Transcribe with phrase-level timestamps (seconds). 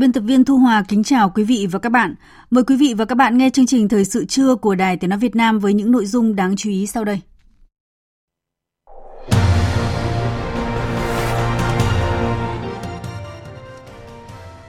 [0.00, 2.14] Biên tập viên Thu Hòa kính chào quý vị và các bạn.
[2.50, 5.10] Mời quý vị và các bạn nghe chương trình Thời sự trưa của Đài Tiếng
[5.10, 7.20] Nói Việt Nam với những nội dung đáng chú ý sau đây.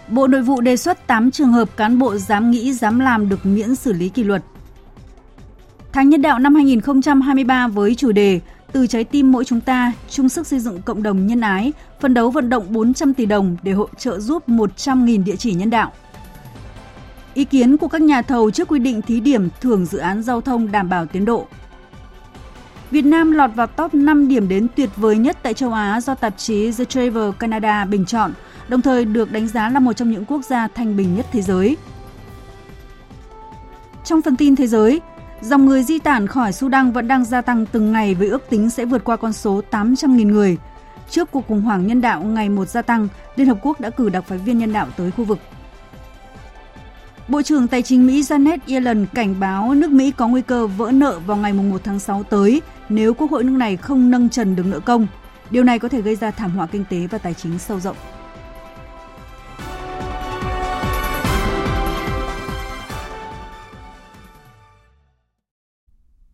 [0.07, 3.45] Bộ Nội vụ đề xuất 8 trường hợp cán bộ dám nghĩ, dám làm được
[3.45, 4.43] miễn xử lý kỷ luật.
[5.91, 8.39] Tháng nhân đạo năm 2023 với chủ đề
[8.73, 12.13] từ trái tim mỗi chúng ta, chung sức xây dựng cộng đồng nhân ái, phân
[12.13, 15.91] đấu vận động 400 tỷ đồng để hỗ trợ giúp 100.000 địa chỉ nhân đạo.
[17.33, 20.41] Ý kiến của các nhà thầu trước quy định thí điểm thưởng dự án giao
[20.41, 21.47] thông đảm bảo tiến độ.
[22.91, 26.15] Việt Nam lọt vào top 5 điểm đến tuyệt vời nhất tại châu Á do
[26.15, 28.33] tạp chí The Travel Canada bình chọn,
[28.67, 31.41] đồng thời được đánh giá là một trong những quốc gia thanh bình nhất thế
[31.41, 31.77] giới.
[34.05, 35.01] Trong phần tin thế giới,
[35.41, 38.69] Dòng người di tản khỏi Sudan vẫn đang gia tăng từng ngày với ước tính
[38.69, 40.57] sẽ vượt qua con số 800.000 người.
[41.09, 44.09] Trước cuộc khủng hoảng nhân đạo ngày một gia tăng, Liên Hợp Quốc đã cử
[44.09, 45.39] đặc phái viên nhân đạo tới khu vực.
[47.27, 50.91] Bộ trưởng Tài chính Mỹ Janet Yellen cảnh báo nước Mỹ có nguy cơ vỡ
[50.91, 54.55] nợ vào ngày 1 tháng 6 tới nếu Quốc hội nước này không nâng trần
[54.55, 55.07] được nợ công.
[55.49, 57.97] Điều này có thể gây ra thảm họa kinh tế và tài chính sâu rộng.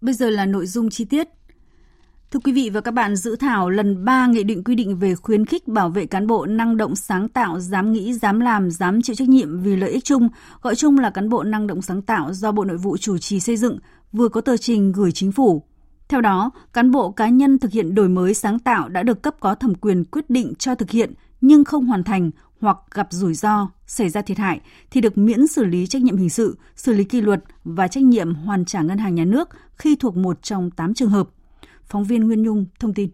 [0.07, 1.27] Bây giờ là nội dung chi tiết.
[2.31, 5.15] Thưa quý vị và các bạn, dự thảo lần 3 nghị định quy định về
[5.15, 9.01] khuyến khích bảo vệ cán bộ năng động sáng tạo, dám nghĩ, dám làm, dám
[9.01, 10.29] chịu trách nhiệm vì lợi ích chung,
[10.61, 13.39] gọi chung là cán bộ năng động sáng tạo do Bộ Nội vụ chủ trì
[13.39, 13.79] xây dựng,
[14.11, 15.63] vừa có tờ trình gửi chính phủ.
[16.07, 19.35] Theo đó, cán bộ cá nhân thực hiện đổi mới sáng tạo đã được cấp
[19.39, 23.33] có thẩm quyền quyết định cho thực hiện nhưng không hoàn thành hoặc gặp rủi
[23.33, 24.59] ro, xảy ra thiệt hại
[24.91, 28.03] thì được miễn xử lý trách nhiệm hình sự, xử lý kỷ luật và trách
[28.03, 31.27] nhiệm hoàn trả ngân hàng nhà nước khi thuộc một trong 8 trường hợp.
[31.83, 33.09] Phóng viên Nguyên Nhung thông tin.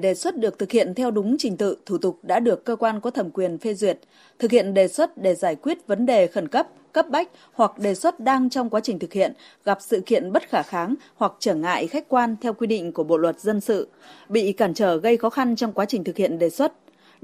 [0.00, 3.00] Đề xuất được thực hiện theo đúng trình tự, thủ tục đã được cơ quan
[3.00, 3.98] có thẩm quyền phê duyệt.
[4.38, 7.94] Thực hiện đề xuất để giải quyết vấn đề khẩn cấp, cấp bách hoặc đề
[7.94, 9.32] xuất đang trong quá trình thực hiện,
[9.64, 13.04] gặp sự kiện bất khả kháng hoặc trở ngại khách quan theo quy định của
[13.04, 13.88] Bộ luật dân sự,
[14.28, 16.72] bị cản trở gây khó khăn trong quá trình thực hiện đề xuất,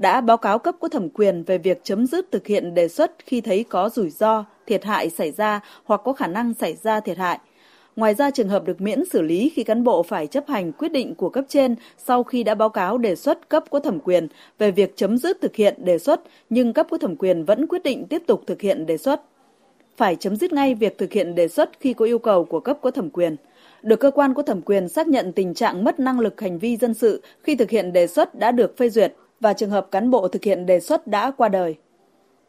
[0.01, 3.11] đã báo cáo cấp có thẩm quyền về việc chấm dứt thực hiện đề xuất
[3.25, 6.99] khi thấy có rủi ro, thiệt hại xảy ra hoặc có khả năng xảy ra
[6.99, 7.39] thiệt hại.
[7.95, 10.91] Ngoài ra trường hợp được miễn xử lý khi cán bộ phải chấp hành quyết
[10.91, 14.27] định của cấp trên sau khi đã báo cáo đề xuất cấp có thẩm quyền
[14.59, 17.83] về việc chấm dứt thực hiện đề xuất nhưng cấp có thẩm quyền vẫn quyết
[17.83, 19.21] định tiếp tục thực hiện đề xuất.
[19.97, 22.77] Phải chấm dứt ngay việc thực hiện đề xuất khi có yêu cầu của cấp
[22.81, 23.35] có thẩm quyền.
[23.81, 26.77] Được cơ quan có thẩm quyền xác nhận tình trạng mất năng lực hành vi
[26.77, 30.09] dân sự khi thực hiện đề xuất đã được phê duyệt và trường hợp cán
[30.09, 31.75] bộ thực hiện đề xuất đã qua đời.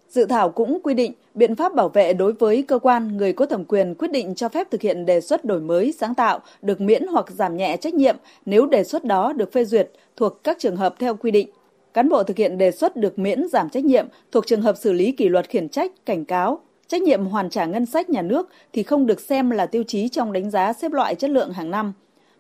[0.09, 3.47] Dự thảo cũng quy định biện pháp bảo vệ đối với cơ quan người có
[3.47, 6.81] thẩm quyền quyết định cho phép thực hiện đề xuất đổi mới sáng tạo được
[6.81, 8.17] miễn hoặc giảm nhẹ trách nhiệm
[8.47, 11.49] nếu đề xuất đó được phê duyệt thuộc các trường hợp theo quy định.
[11.95, 14.93] Cán bộ thực hiện đề xuất được miễn giảm trách nhiệm thuộc trường hợp xử
[14.93, 18.49] lý kỷ luật khiển trách, cảnh cáo, trách nhiệm hoàn trả ngân sách nhà nước
[18.73, 21.71] thì không được xem là tiêu chí trong đánh giá xếp loại chất lượng hàng
[21.71, 21.93] năm,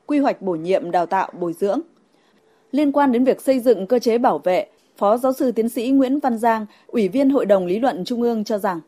[0.06, 1.80] quy hoạch bổ nhiệm đào tạo bồi dưỡng.
[2.72, 4.66] Liên quan đến việc xây dựng cơ chế bảo vệ,
[4.96, 8.22] Phó giáo sư tiến sĩ Nguyễn Văn Giang, Ủy viên Hội đồng Lý luận Trung
[8.22, 8.80] ương cho rằng.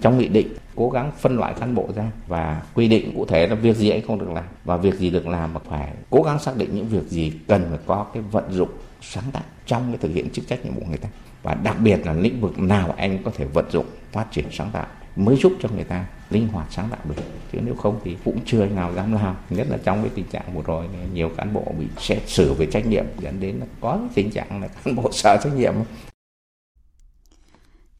[0.00, 3.46] Trong nghị định cố gắng phân loại cán bộ ra và quy định cụ thể
[3.46, 6.22] là việc gì anh không được làm và việc gì được làm mà phải cố
[6.22, 8.68] gắng xác định những việc gì cần phải có cái vận dụng
[9.00, 11.08] sáng tạo trong cái thực hiện chức trách nhiệm vụ người ta.
[11.42, 14.70] Và đặc biệt là lĩnh vực nào anh có thể vận dụng phát triển sáng
[14.72, 14.86] tạo
[15.24, 17.22] mới giúp cho người ta linh hoạt sáng tạo được.
[17.52, 20.54] Chứ nếu không thì cũng chưa nào dám làm nhất là trong cái tình trạng
[20.54, 20.84] vừa rồi
[21.14, 24.62] nhiều cán bộ bị xét xử về trách nhiệm dẫn đến là có tình trạng
[24.62, 25.74] là cán bộ sợ trách nhiệm.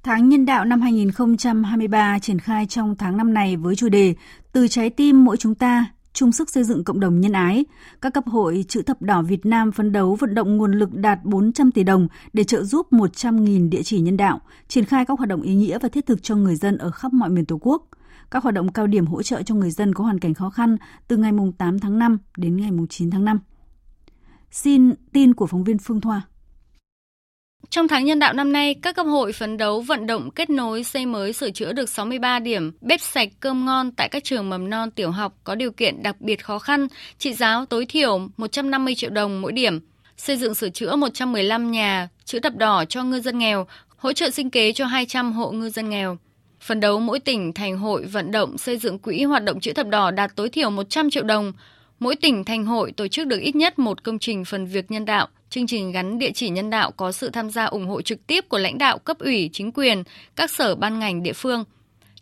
[0.02, 4.14] Tháng nhân đạo năm 2023 triển khai trong tháng năm này với chủ đề
[4.52, 7.64] Từ trái tim mỗi chúng ta, chung sức xây dựng cộng đồng nhân ái.
[8.02, 11.24] Các cấp hội chữ thập đỏ Việt Nam phấn đấu vận động nguồn lực đạt
[11.24, 15.28] 400 tỷ đồng để trợ giúp 100.000 địa chỉ nhân đạo, triển khai các hoạt
[15.28, 17.88] động ý nghĩa và thiết thực cho người dân ở khắp mọi miền Tổ quốc.
[18.30, 20.76] Các hoạt động cao điểm hỗ trợ cho người dân có hoàn cảnh khó khăn
[21.08, 23.38] từ ngày 8 tháng 5 đến ngày 9 tháng 5.
[24.50, 26.22] Xin tin của phóng viên Phương Thoa.
[27.68, 30.84] Trong tháng nhân đạo năm nay, các cấp hội phấn đấu vận động kết nối
[30.84, 34.70] xây mới sửa chữa được 63 điểm bếp sạch cơm ngon tại các trường mầm
[34.70, 36.86] non tiểu học có điều kiện đặc biệt khó khăn,
[37.18, 39.80] trị giá tối thiểu 150 triệu đồng mỗi điểm.
[40.16, 43.66] Xây dựng sửa chữa 115 nhà chữ thập đỏ cho ngư dân nghèo,
[43.96, 46.18] hỗ trợ sinh kế cho 200 hộ ngư dân nghèo.
[46.60, 49.86] Phấn đấu mỗi tỉnh thành hội vận động xây dựng quỹ hoạt động chữ thập
[49.88, 51.52] đỏ đạt tối thiểu 100 triệu đồng.
[52.00, 55.04] Mỗi tỉnh thành hội tổ chức được ít nhất một công trình phần việc nhân
[55.04, 55.28] đạo.
[55.50, 58.48] Chương trình gắn địa chỉ nhân đạo có sự tham gia ủng hộ trực tiếp
[58.48, 60.02] của lãnh đạo cấp ủy, chính quyền,
[60.36, 61.64] các sở ban ngành địa phương.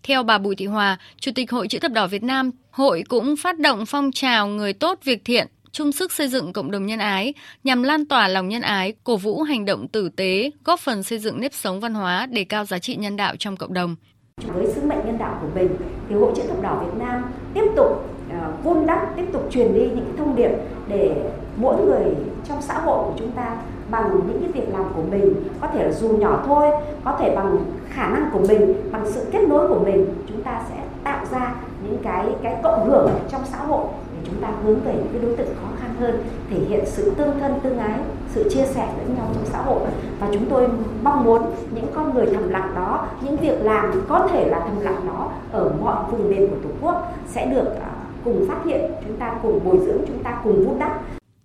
[0.02, 3.36] Theo bà Bùi Thị Hòa, Chủ tịch Hội Chữ thập đỏ Việt Nam, hội cũng
[3.36, 6.98] phát động phong trào người tốt việc thiện chung sức xây dựng cộng đồng nhân
[6.98, 7.34] ái
[7.64, 11.18] nhằm lan tỏa lòng nhân ái, cổ vũ hành động tử tế, góp phần xây
[11.18, 13.96] dựng nếp sống văn hóa, đề cao giá trị nhân đạo trong cộng đồng.
[14.46, 15.68] Với sứ mệnh nhân đạo của mình,
[16.08, 17.24] thì Hội chữ thập đỏ Việt Nam
[17.54, 17.86] tiếp tục
[18.28, 20.50] uh, vun đắp, tiếp tục truyền đi những thông điệp
[20.88, 22.04] để mỗi người
[22.48, 23.56] trong xã hội của chúng ta
[23.90, 26.70] bằng những cái việc làm của mình, có thể là dù nhỏ thôi,
[27.04, 27.56] có thể bằng
[27.88, 31.54] khả năng của mình, bằng sự kết nối của mình, chúng ta sẽ tạo ra
[31.82, 35.22] những cái cái cộng hưởng trong xã hội để chúng ta hướng về những cái
[35.22, 37.98] đối tượng khó khăn hơn, thể hiện sự tương thân tương ái,
[38.28, 39.80] sự chia sẻ lẫn nhau trong xã hội.
[40.20, 40.68] Và chúng tôi
[41.02, 44.80] mong muốn những con người thầm lặng đó, những việc làm có thể là thầm
[44.80, 47.90] lặng đó ở mọi vùng miền của tổ quốc sẽ được à,
[48.24, 51.00] cùng phát hiện, chúng ta cùng bồi dưỡng, chúng ta cùng vun đắp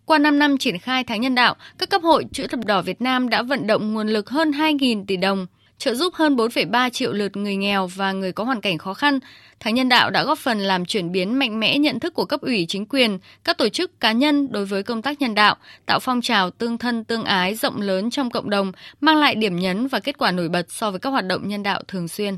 [0.05, 3.01] qua 5 năm triển khai tháng nhân đạo, các cấp hội chữ thập đỏ Việt
[3.01, 5.47] Nam đã vận động nguồn lực hơn 2.000 tỷ đồng,
[5.77, 9.19] trợ giúp hơn 4,3 triệu lượt người nghèo và người có hoàn cảnh khó khăn.
[9.59, 12.41] Tháng nhân đạo đã góp phần làm chuyển biến mạnh mẽ nhận thức của cấp
[12.41, 15.55] ủy chính quyền, các tổ chức cá nhân đối với công tác nhân đạo,
[15.85, 18.71] tạo phong trào tương thân tương ái rộng lớn trong cộng đồng,
[19.01, 21.63] mang lại điểm nhấn và kết quả nổi bật so với các hoạt động nhân
[21.63, 22.37] đạo thường xuyên.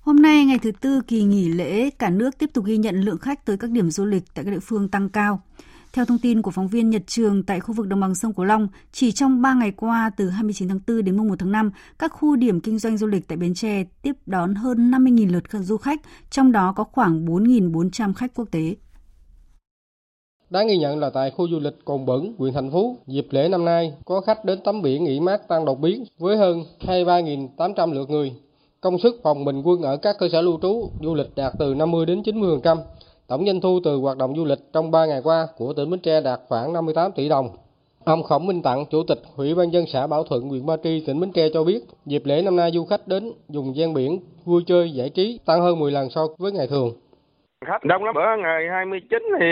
[0.00, 3.18] Hôm nay, ngày thứ tư kỳ nghỉ lễ, cả nước tiếp tục ghi nhận lượng
[3.18, 5.42] khách tới các điểm du lịch tại các địa phương tăng cao.
[5.96, 8.44] Theo thông tin của phóng viên Nhật Trường tại khu vực đồng bằng sông Cửu
[8.44, 11.70] Long, chỉ trong 3 ngày qua từ 29 tháng 4 đến mùng 1 tháng 5,
[11.98, 15.42] các khu điểm kinh doanh du lịch tại Bến Tre tiếp đón hơn 50.000 lượt
[15.52, 16.00] du khách,
[16.30, 18.74] trong đó có khoảng 4.400 khách quốc tế.
[20.50, 23.48] Đáng ghi nhận là tại khu du lịch Cồn Bẩn, huyện Thành Phú, dịp lễ
[23.48, 27.92] năm nay có khách đến tắm biển nghỉ mát tăng đột biến với hơn 23.800
[27.92, 28.32] lượt người.
[28.80, 31.74] Công suất phòng bình quân ở các cơ sở lưu trú du lịch đạt từ
[31.74, 32.76] 50 đến 90%.
[33.28, 36.00] Tổng doanh thu từ hoạt động du lịch trong 3 ngày qua của tỉnh Bến
[36.00, 37.48] Tre đạt khoảng 58 tỷ đồng.
[38.04, 41.04] Ông Khổng Minh Tặng, Chủ tịch Ủy ban dân xã Bảo Thuận, huyện Ba Tri,
[41.06, 44.20] tỉnh Bến Tre cho biết, dịp lễ năm nay du khách đến dùng gian biển
[44.44, 46.90] vui chơi giải trí tăng hơn 10 lần so với ngày thường.
[47.66, 48.14] Khách đông lắm.
[48.14, 49.46] Bữa ngày 29 thì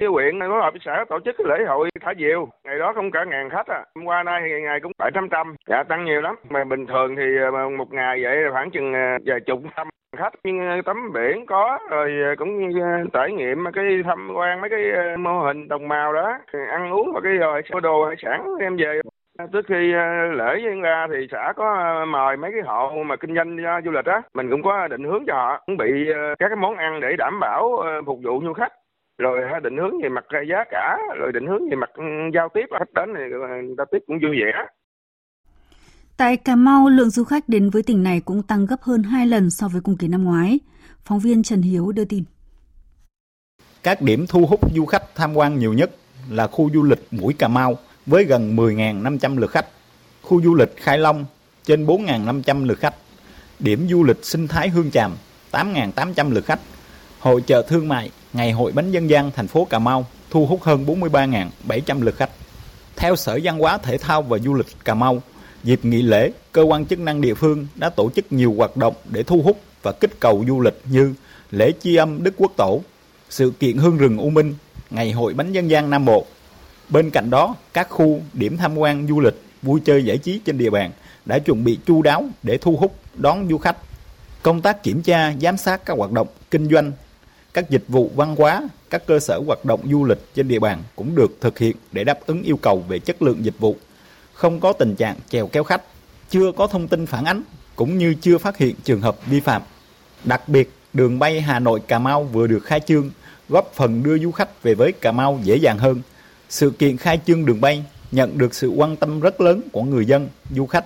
[0.00, 2.48] cái huyện này phối hợp với xã tổ chức cái lễ hội thả diều.
[2.64, 5.28] Ngày đó không cả ngàn khách à hôm qua nay thì ngày cũng bảy trăm
[5.30, 5.56] trăm.
[5.68, 6.34] Dạ tăng nhiều lắm.
[6.48, 10.32] Mà bình thường thì à, một ngày vậy khoảng chừng à, vài chục trăm khách
[10.44, 14.70] nhưng ờ, tắm biển có, rồi ờ, cũng ờ, trải nghiệm cái tham quan mấy
[14.70, 16.38] cái mô hình đồng màu đó
[16.70, 19.00] ăn uống và cái rồi mua đồ hải sản em về.
[19.38, 19.92] À, trước khi
[20.36, 24.04] lễ diễn ra thì xã có mời mấy cái hộ mà kinh doanh du lịch
[24.04, 25.86] á, mình cũng có định hướng cho họ, chuẩn bị
[26.38, 28.72] các cái món ăn để đảm bảo phục vụ du khách.
[29.18, 32.04] Rồi định hướng về mặt giá cả, rồi định hướng về mặt ừ,
[32.34, 33.22] giao tiếp khách đến thì
[33.78, 34.66] ta tiếp cũng vui vẻ.
[36.20, 39.26] Tại Cà Mau, lượng du khách đến với tỉnh này cũng tăng gấp hơn 2
[39.26, 40.58] lần so với cùng kỳ năm ngoái.
[41.04, 42.24] Phóng viên Trần Hiếu đưa tin.
[43.82, 45.90] Các điểm thu hút du khách tham quan nhiều nhất
[46.30, 49.66] là khu du lịch Mũi Cà Mau với gần 10.500 lượt khách,
[50.22, 51.24] khu du lịch Khai Long
[51.64, 52.94] trên 4.500 lượt khách,
[53.58, 55.12] điểm du lịch sinh thái Hương Tràm
[55.52, 56.60] 8.800 lượt khách,
[57.18, 60.62] hội chợ thương mại Ngày hội bánh dân gian thành phố Cà Mau thu hút
[60.62, 62.30] hơn 43.700 lượt khách.
[62.96, 65.22] Theo Sở Văn hóa Thể thao và Du lịch Cà Mau,
[65.64, 68.94] Dịp nghỉ lễ, cơ quan chức năng địa phương đã tổ chức nhiều hoạt động
[69.10, 71.14] để thu hút và kích cầu du lịch như
[71.50, 72.82] lễ chi âm Đức Quốc Tổ,
[73.30, 74.54] sự kiện hương rừng U Minh,
[74.90, 76.26] ngày hội bánh dân gian Nam Bộ.
[76.88, 80.58] Bên cạnh đó, các khu điểm tham quan du lịch, vui chơi giải trí trên
[80.58, 80.90] địa bàn
[81.24, 83.76] đã chuẩn bị chu đáo để thu hút đón du khách.
[84.42, 86.92] Công tác kiểm tra, giám sát các hoạt động kinh doanh,
[87.54, 90.82] các dịch vụ văn hóa, các cơ sở hoạt động du lịch trên địa bàn
[90.96, 93.76] cũng được thực hiện để đáp ứng yêu cầu về chất lượng dịch vụ
[94.40, 95.82] không có tình trạng chèo kéo khách,
[96.30, 97.42] chưa có thông tin phản ánh
[97.76, 99.62] cũng như chưa phát hiện trường hợp vi phạm.
[100.24, 103.10] Đặc biệt, đường bay Hà Nội Cà Mau vừa được khai trương,
[103.48, 106.00] góp phần đưa du khách về với Cà Mau dễ dàng hơn.
[106.48, 110.06] Sự kiện khai trương đường bay nhận được sự quan tâm rất lớn của người
[110.06, 110.84] dân, du khách.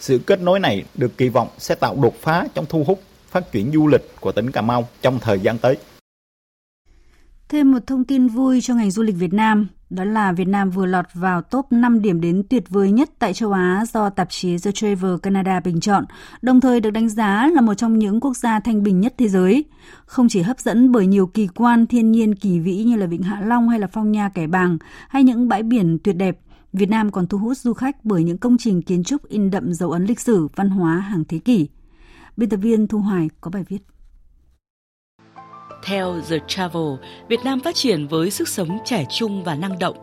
[0.00, 3.52] Sự kết nối này được kỳ vọng sẽ tạo đột phá trong thu hút phát
[3.52, 5.76] triển du lịch của tỉnh Cà Mau trong thời gian tới.
[7.48, 9.68] Thêm một thông tin vui cho ngành du lịch Việt Nam.
[9.90, 13.34] Đó là Việt Nam vừa lọt vào top 5 điểm đến tuyệt vời nhất tại
[13.34, 16.04] châu Á do tạp chí The Travel Canada bình chọn,
[16.42, 19.28] đồng thời được đánh giá là một trong những quốc gia thanh bình nhất thế
[19.28, 19.64] giới.
[20.06, 23.22] Không chỉ hấp dẫn bởi nhiều kỳ quan thiên nhiên kỳ vĩ như là Vịnh
[23.22, 24.78] Hạ Long hay là Phong Nha Kẻ Bàng
[25.08, 26.38] hay những bãi biển tuyệt đẹp,
[26.72, 29.74] Việt Nam còn thu hút du khách bởi những công trình kiến trúc in đậm
[29.74, 31.68] dấu ấn lịch sử, văn hóa hàng thế kỷ.
[32.36, 33.78] Biên tập viên Thu Hoài có bài viết.
[35.82, 36.94] Theo The Travel,
[37.28, 39.96] Việt Nam phát triển với sức sống trẻ trung và năng động.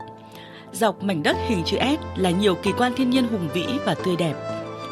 [0.72, 3.96] Dọc mảnh đất hình chữ S là nhiều kỳ quan thiên nhiên hùng vĩ và
[3.96, 4.34] tươi đẹp.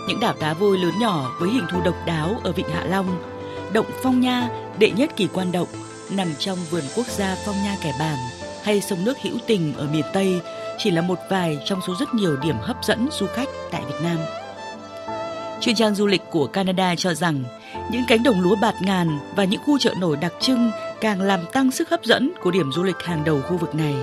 [0.08, 3.24] Những đảo đá vôi lớn nhỏ với hình thù độc đáo ở Vịnh Hạ Long,
[3.74, 4.50] động Phong Nha,
[4.80, 5.68] đệ nhất kỳ quan động,
[6.12, 8.18] nằm trong vườn quốc gia Phong Nha Kẻ Bàng,
[8.63, 10.42] hay sông nước hữu tình ở miền Tây
[10.78, 14.02] chỉ là một vài trong số rất nhiều điểm hấp dẫn du khách tại Việt
[14.04, 14.18] Nam.
[15.63, 17.43] Chuyên trang du lịch của Canada cho rằng
[17.91, 21.39] những cánh đồng lúa bạt ngàn và những khu chợ nổi đặc trưng càng làm
[21.53, 23.93] tăng sức hấp dẫn của điểm du lịch hàng đầu khu vực này.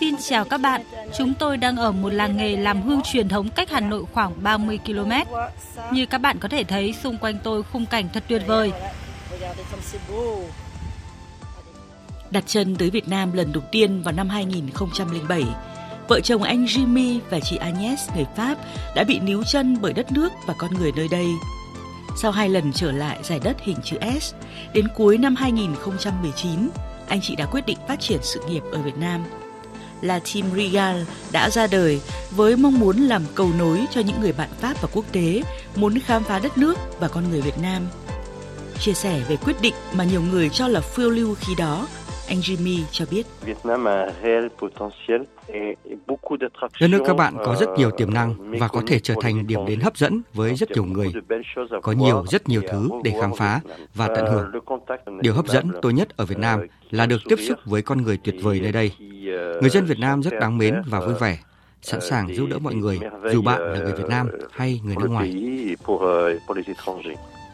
[0.00, 0.82] Xin chào các bạn,
[1.18, 4.42] chúng tôi đang ở một làng nghề làm hương truyền thống cách Hà Nội khoảng
[4.42, 5.12] 30 km.
[5.92, 8.72] Như các bạn có thể thấy, xung quanh tôi khung cảnh thật tuyệt vời.
[12.30, 15.44] Đặt chân tới Việt Nam lần đầu tiên vào năm 2007,
[16.08, 18.58] vợ chồng anh Jimmy và chị Agnes người Pháp
[18.94, 21.26] đã bị níu chân bởi đất nước và con người nơi đây.
[22.16, 24.34] Sau hai lần trở lại giải đất hình chữ S,
[24.72, 26.68] đến cuối năm 2019,
[27.08, 29.24] anh chị đã quyết định phát triển sự nghiệp ở Việt Nam.
[30.00, 34.32] Là Team Regal đã ra đời với mong muốn làm cầu nối cho những người
[34.32, 35.42] bạn Pháp và quốc tế
[35.76, 37.82] muốn khám phá đất nước và con người Việt Nam.
[38.80, 41.86] Chia sẻ về quyết định mà nhiều người cho là phiêu lưu khi đó,
[42.28, 43.26] anh Jimmy cho biết.
[46.80, 49.66] Đất nước các bạn có rất nhiều tiềm năng và có thể trở thành điểm
[49.66, 51.12] đến hấp dẫn với rất nhiều người.
[51.82, 53.60] Có nhiều, rất nhiều thứ để khám phá
[53.94, 54.52] và tận hưởng.
[55.20, 58.18] Điều hấp dẫn tôi nhất ở Việt Nam là được tiếp xúc với con người
[58.24, 58.92] tuyệt vời nơi đây.
[59.60, 61.38] Người dân Việt Nam rất đáng mến và vui vẻ,
[61.82, 63.00] sẵn sàng giúp đỡ mọi người,
[63.32, 65.34] dù bạn là người Việt Nam hay người nước ngoài.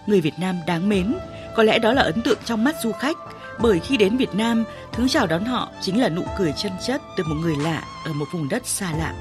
[0.06, 1.14] Người Việt Nam đáng mến,
[1.56, 3.16] có lẽ đó là ấn tượng trong mắt du khách
[3.62, 7.02] bởi khi đến Việt Nam, thứ chào đón họ chính là nụ cười chân chất
[7.16, 9.14] từ một người lạ ở một vùng đất xa lạ.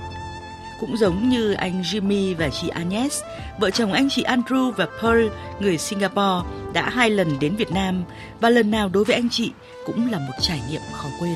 [0.80, 3.22] Cũng giống như anh Jimmy và chị Agnes,
[3.60, 5.28] vợ chồng anh chị Andrew và Pearl,
[5.60, 8.04] người Singapore, đã hai lần đến Việt Nam
[8.40, 9.52] và lần nào đối với anh chị
[9.86, 11.36] cũng là một trải nghiệm khó quên.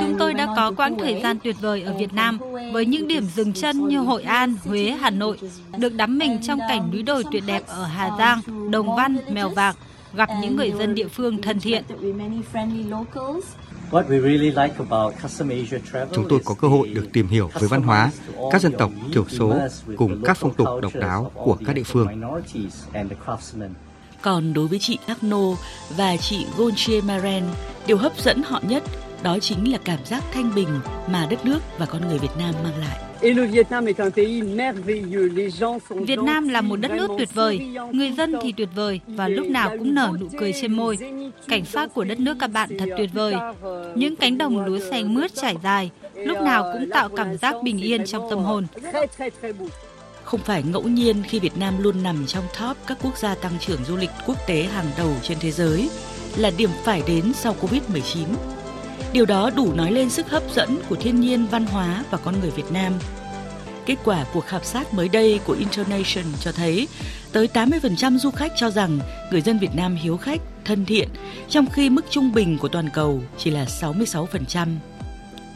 [0.00, 2.38] Chúng tôi đã có quãng thời gian tuyệt vời ở Việt Nam
[2.72, 5.38] với những điểm dừng chân như Hội An, Huế, Hà Nội,
[5.76, 9.48] được đắm mình trong cảnh núi đồi tuyệt đẹp ở Hà Giang, Đồng Văn, Mèo
[9.48, 9.76] Vạc,
[10.14, 11.84] gặp những người dân địa phương thân thiện.
[16.12, 18.10] Chúng tôi có cơ hội được tìm hiểu về văn hóa,
[18.50, 19.58] các dân tộc thiểu số
[19.96, 22.08] cùng các phong tục độc đáo của các địa phương.
[24.22, 25.54] Còn đối với chị Agno
[25.96, 27.44] và chị Gonchie Maren,
[27.86, 28.82] điều hấp dẫn họ nhất
[29.22, 32.54] đó chính là cảm giác thanh bình mà đất nước và con người Việt Nam
[32.64, 33.07] mang lại.
[36.06, 37.58] Việt Nam là một đất nước tuyệt vời,
[37.92, 40.98] người dân thì tuyệt vời và lúc nào cũng nở nụ cười trên môi.
[41.48, 43.34] Cảnh sát của đất nước các bạn thật tuyệt vời.
[43.94, 47.78] Những cánh đồng lúa xanh mướt trải dài, lúc nào cũng tạo cảm giác bình
[47.80, 48.66] yên trong tâm hồn.
[50.24, 53.52] Không phải ngẫu nhiên khi Việt Nam luôn nằm trong top các quốc gia tăng
[53.60, 55.90] trưởng du lịch quốc tế hàng đầu trên thế giới,
[56.36, 58.24] là điểm phải đến sau Covid-19.
[59.12, 62.40] Điều đó đủ nói lên sức hấp dẫn của thiên nhiên, văn hóa và con
[62.40, 62.92] người Việt Nam.
[63.86, 66.88] Kết quả cuộc khảo sát mới đây của Internation cho thấy
[67.32, 68.98] tới 80% du khách cho rằng
[69.30, 71.08] người dân Việt Nam hiếu khách, thân thiện,
[71.48, 74.68] trong khi mức trung bình của toàn cầu chỉ là 66%.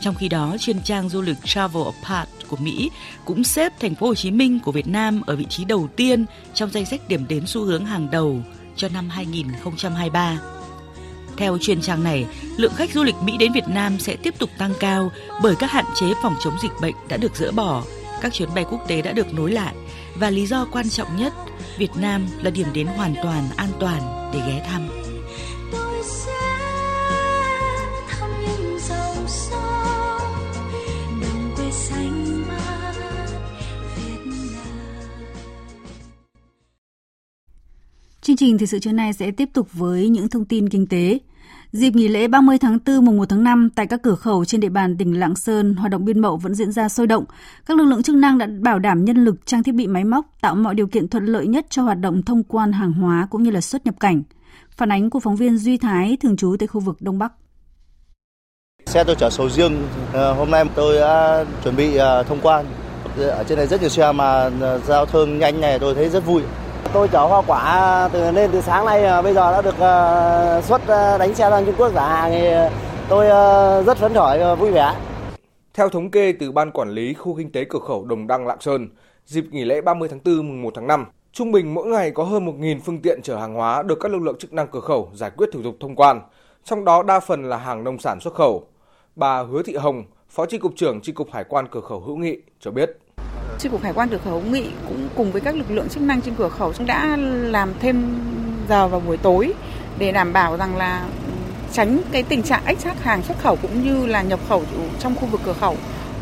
[0.00, 2.90] Trong khi đó, chuyên trang du lịch Travel Apart của Mỹ
[3.24, 6.24] cũng xếp thành phố Hồ Chí Minh của Việt Nam ở vị trí đầu tiên
[6.54, 8.42] trong danh sách điểm đến xu hướng hàng đầu
[8.76, 10.38] cho năm 2023.
[11.36, 14.50] Theo chuyên trang này, lượng khách du lịch Mỹ đến Việt Nam sẽ tiếp tục
[14.58, 15.12] tăng cao
[15.42, 17.82] bởi các hạn chế phòng chống dịch bệnh đã được dỡ bỏ,
[18.20, 19.74] các chuyến bay quốc tế đã được nối lại
[20.14, 21.32] và lý do quan trọng nhất,
[21.78, 25.01] Việt Nam là điểm đến hoàn toàn an toàn để ghé thăm.
[38.22, 41.18] Chương trình thời sự trưa nay sẽ tiếp tục với những thông tin kinh tế.
[41.72, 44.60] Dịp nghỉ lễ 30 tháng 4 mùng 1 tháng 5 tại các cửa khẩu trên
[44.60, 47.24] địa bàn tỉnh Lạng Sơn, hoạt động biên mậu vẫn diễn ra sôi động.
[47.66, 50.26] Các lực lượng chức năng đã bảo đảm nhân lực, trang thiết bị máy móc,
[50.40, 53.42] tạo mọi điều kiện thuận lợi nhất cho hoạt động thông quan hàng hóa cũng
[53.42, 54.22] như là xuất nhập cảnh.
[54.70, 57.32] Phản ánh của phóng viên Duy Thái thường trú tại khu vực Đông Bắc.
[58.86, 62.66] Xe tôi chở sầu riêng, ờ, hôm nay tôi đã chuẩn bị ờ, thông quan.
[63.18, 66.26] Ở trên này rất nhiều xe mà ờ, giao thương nhanh này tôi thấy rất
[66.26, 66.42] vui
[66.92, 70.60] Tôi chở hoa quả từ lên từ sáng nay ờ, bây giờ đã được ờ,
[70.64, 72.46] xuất ờ, đánh xe sang Trung Quốc giả hàng thì
[73.08, 73.26] tôi
[73.84, 74.94] rất phấn khởi vui vẻ.
[75.74, 78.60] Theo thống kê từ Ban Quản lý Khu Kinh tế Cửa khẩu Đồng Đăng Lạng
[78.60, 78.88] Sơn,
[79.26, 82.24] dịp nghỉ lễ 30 tháng 4 mùng 1 tháng 5, trung bình mỗi ngày có
[82.24, 85.10] hơn 1.000 phương tiện chở hàng hóa được các lực lượng chức năng cửa khẩu
[85.14, 86.20] giải quyết thủ tục thông quan,
[86.64, 88.66] trong đó đa phần là hàng nông sản xuất khẩu.
[89.16, 92.16] Bà Hứa Thị Hồng, Phó Chi cục trưởng Chi cục Hải quan cửa khẩu Hữu
[92.16, 92.98] Nghị cho biết.
[93.58, 96.02] Chi cục Hải quan cửa khẩu Hữu Nghị cũng cùng với các lực lượng chức
[96.02, 98.20] năng trên cửa khẩu đã làm thêm
[98.68, 99.52] giờ vào buổi tối
[99.98, 101.06] để đảm bảo rằng là
[101.72, 104.62] tránh cái tình trạng ách tắc hàng xuất khẩu cũng như là nhập khẩu
[104.98, 105.76] trong khu vực cửa khẩu.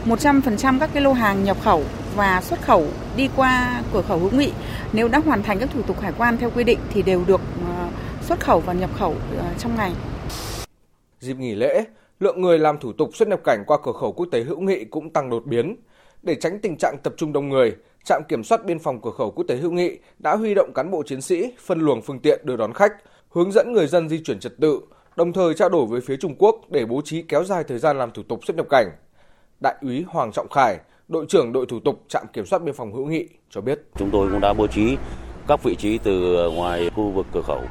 [0.06, 1.82] 100% các cái lô hàng nhập khẩu
[2.16, 4.52] và xuất khẩu đi qua cửa khẩu hữu nghị
[4.92, 7.40] nếu đã hoàn thành các thủ tục hải quan theo quy định thì đều được
[7.68, 7.88] ờ,
[8.22, 9.92] xuất khẩu và nhập khẩu ờ, trong ngày.
[11.20, 11.84] Dịp nghỉ lễ,
[12.20, 14.84] lượng người làm thủ tục xuất nhập cảnh qua cửa khẩu quốc tế hữu nghị
[14.84, 15.76] cũng tăng đột biến.
[16.22, 19.30] Để tránh tình trạng tập trung đông người, trạm kiểm soát biên phòng cửa khẩu
[19.30, 22.40] quốc tế hữu nghị đã huy động cán bộ chiến sĩ phân luồng phương tiện
[22.44, 22.92] đưa đón khách,
[23.30, 24.80] hướng dẫn người dân di chuyển trật tự,
[25.16, 27.98] đồng thời trao đổi với phía Trung Quốc để bố trí kéo dài thời gian
[27.98, 28.86] làm thủ tục xuất nhập cảnh.
[29.60, 32.92] Đại úy Hoàng Trọng Khải, đội trưởng đội thủ tục trạm kiểm soát biên phòng
[32.92, 33.80] hữu nghị cho biết.
[33.98, 34.96] Chúng tôi cũng đã bố trí
[35.48, 37.62] các vị trí từ ngoài khu vực cửa khẩu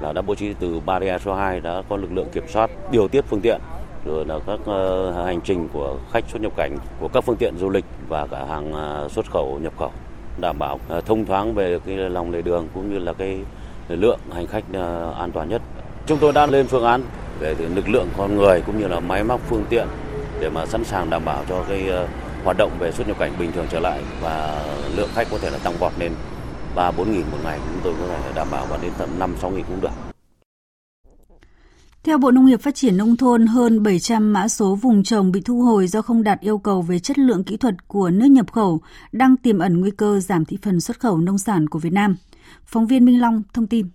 [0.00, 3.08] là đã bố trí từ barrier số 2 đã có lực lượng kiểm soát điều
[3.08, 3.60] tiết phương tiện
[4.06, 7.58] rồi là các ờ, hành trình của khách xuất nhập cảnh, của các phương tiện
[7.58, 9.90] du lịch và cả hàng ờ, xuất khẩu, nhập khẩu
[10.40, 13.38] đảm bảo ờ, thông thoáng về cái lòng lề đường cũng như là cái
[13.88, 14.64] lượng hành khách
[15.18, 15.62] an toàn nhất.
[16.06, 17.02] Chúng tôi đã lên phương án
[17.40, 19.86] về lực lượng con người cũng như là máy móc phương tiện
[20.40, 21.90] để mà sẵn sàng đảm bảo cho cái
[22.44, 24.64] hoạt động về xuất nhập cảnh bình thường trở lại và
[24.96, 26.12] lượng khách có thể là tăng vọt lên
[26.74, 29.34] 3 4 nghìn một ngày chúng tôi có thể đảm bảo và đến tận 5
[29.40, 30.05] 6 nghìn cũng được.
[32.06, 35.40] Theo Bộ Nông nghiệp Phát triển Nông thôn, hơn 700 mã số vùng trồng bị
[35.44, 38.52] thu hồi do không đạt yêu cầu về chất lượng kỹ thuật của nước nhập
[38.52, 38.80] khẩu,
[39.12, 42.16] đang tiềm ẩn nguy cơ giảm thị phần xuất khẩu nông sản của Việt Nam.
[42.64, 43.86] Phóng viên Minh Long thông tin.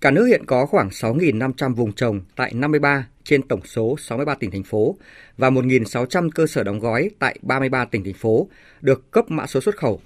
[0.00, 4.50] Cả nước hiện có khoảng 6.500 vùng trồng tại 53 trên tổng số 63 tỉnh
[4.50, 4.96] thành phố
[5.36, 8.48] và 1.600 cơ sở đóng gói tại 33 tỉnh thành phố
[8.80, 10.00] được cấp mã số xuất khẩu.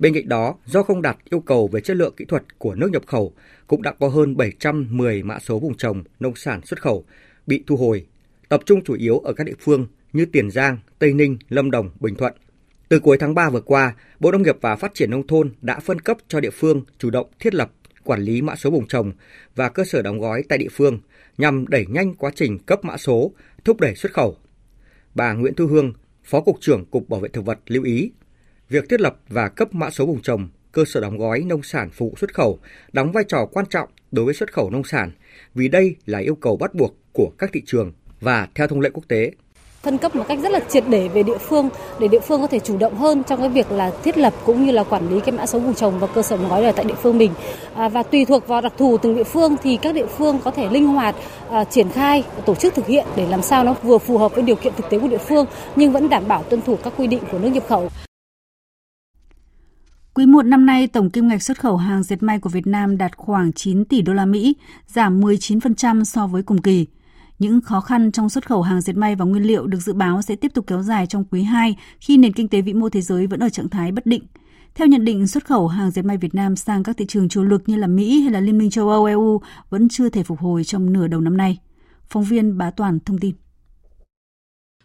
[0.00, 2.90] Bên cạnh đó, do không đạt yêu cầu về chất lượng kỹ thuật của nước
[2.90, 3.32] nhập khẩu,
[3.66, 7.04] cũng đã có hơn 710 mã số vùng trồng nông sản xuất khẩu
[7.46, 8.06] bị thu hồi,
[8.48, 11.90] tập trung chủ yếu ở các địa phương như Tiền Giang, Tây Ninh, Lâm Đồng,
[12.00, 12.32] Bình Thuận.
[12.88, 15.80] Từ cuối tháng 3 vừa qua, Bộ Nông nghiệp và Phát triển Nông thôn đã
[15.80, 17.72] phân cấp cho địa phương chủ động thiết lập
[18.04, 19.12] quản lý mã số vùng trồng
[19.56, 21.00] và cơ sở đóng gói tại địa phương
[21.38, 23.32] nhằm đẩy nhanh quá trình cấp mã số,
[23.64, 24.36] thúc đẩy xuất khẩu.
[25.14, 25.92] Bà Nguyễn Thu Hương,
[26.24, 28.10] Phó Cục trưởng Cục Bảo vệ Thực vật lưu ý,
[28.70, 31.90] việc thiết lập và cấp mã số vùng trồng, cơ sở đóng gói nông sản
[31.90, 32.58] phục xuất khẩu
[32.92, 35.10] đóng vai trò quan trọng đối với xuất khẩu nông sản
[35.54, 38.90] vì đây là yêu cầu bắt buộc của các thị trường và theo thông lệ
[38.92, 39.32] quốc tế
[39.82, 41.68] phân cấp một cách rất là triệt để về địa phương
[42.00, 44.66] để địa phương có thể chủ động hơn trong cái việc là thiết lập cũng
[44.66, 46.72] như là quản lý cái mã số vùng trồng và cơ sở đóng gói ở
[46.72, 47.32] tại địa phương mình
[47.74, 50.50] à, và tùy thuộc vào đặc thù từng địa phương thì các địa phương có
[50.50, 51.14] thể linh hoạt
[51.50, 54.42] à, triển khai tổ chức thực hiện để làm sao nó vừa phù hợp với
[54.42, 57.06] điều kiện thực tế của địa phương nhưng vẫn đảm bảo tuân thủ các quy
[57.06, 57.88] định của nước nhập khẩu.
[60.14, 62.98] Quý 1 năm nay, tổng kim ngạch xuất khẩu hàng dệt may của Việt Nam
[62.98, 66.86] đạt khoảng 9 tỷ đô la Mỹ, giảm 19% so với cùng kỳ.
[67.38, 70.22] Những khó khăn trong xuất khẩu hàng dệt may và nguyên liệu được dự báo
[70.22, 73.00] sẽ tiếp tục kéo dài trong quý 2 khi nền kinh tế vĩ mô thế
[73.00, 74.22] giới vẫn ở trạng thái bất định.
[74.74, 77.42] Theo nhận định, xuất khẩu hàng dệt may Việt Nam sang các thị trường chủ
[77.42, 80.38] lực như là Mỹ hay là Liên minh châu Âu EU vẫn chưa thể phục
[80.38, 81.58] hồi trong nửa đầu năm nay.
[82.08, 83.34] Phóng viên Bá Toàn thông tin.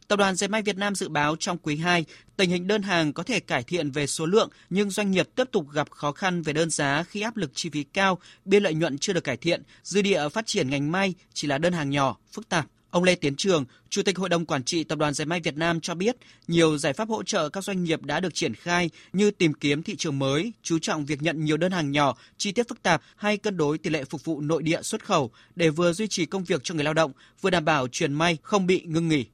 [0.07, 2.05] Tập đoàn Dệt may Việt Nam dự báo trong quý 2,
[2.37, 5.43] tình hình đơn hàng có thể cải thiện về số lượng nhưng doanh nghiệp tiếp
[5.51, 8.73] tục gặp khó khăn về đơn giá khi áp lực chi phí cao, biên lợi
[8.73, 11.89] nhuận chưa được cải thiện, dư địa phát triển ngành may chỉ là đơn hàng
[11.89, 12.65] nhỏ, phức tạp.
[12.89, 15.57] Ông Lê Tiến Trường, Chủ tịch Hội đồng Quản trị Tập đoàn Dệt may Việt
[15.57, 16.15] Nam cho biết,
[16.47, 19.83] nhiều giải pháp hỗ trợ các doanh nghiệp đã được triển khai như tìm kiếm
[19.83, 23.01] thị trường mới, chú trọng việc nhận nhiều đơn hàng nhỏ, chi tiết phức tạp
[23.15, 26.25] hay cân đối tỷ lệ phục vụ nội địa xuất khẩu để vừa duy trì
[26.25, 29.25] công việc cho người lao động, vừa đảm bảo truyền may không bị ngưng nghỉ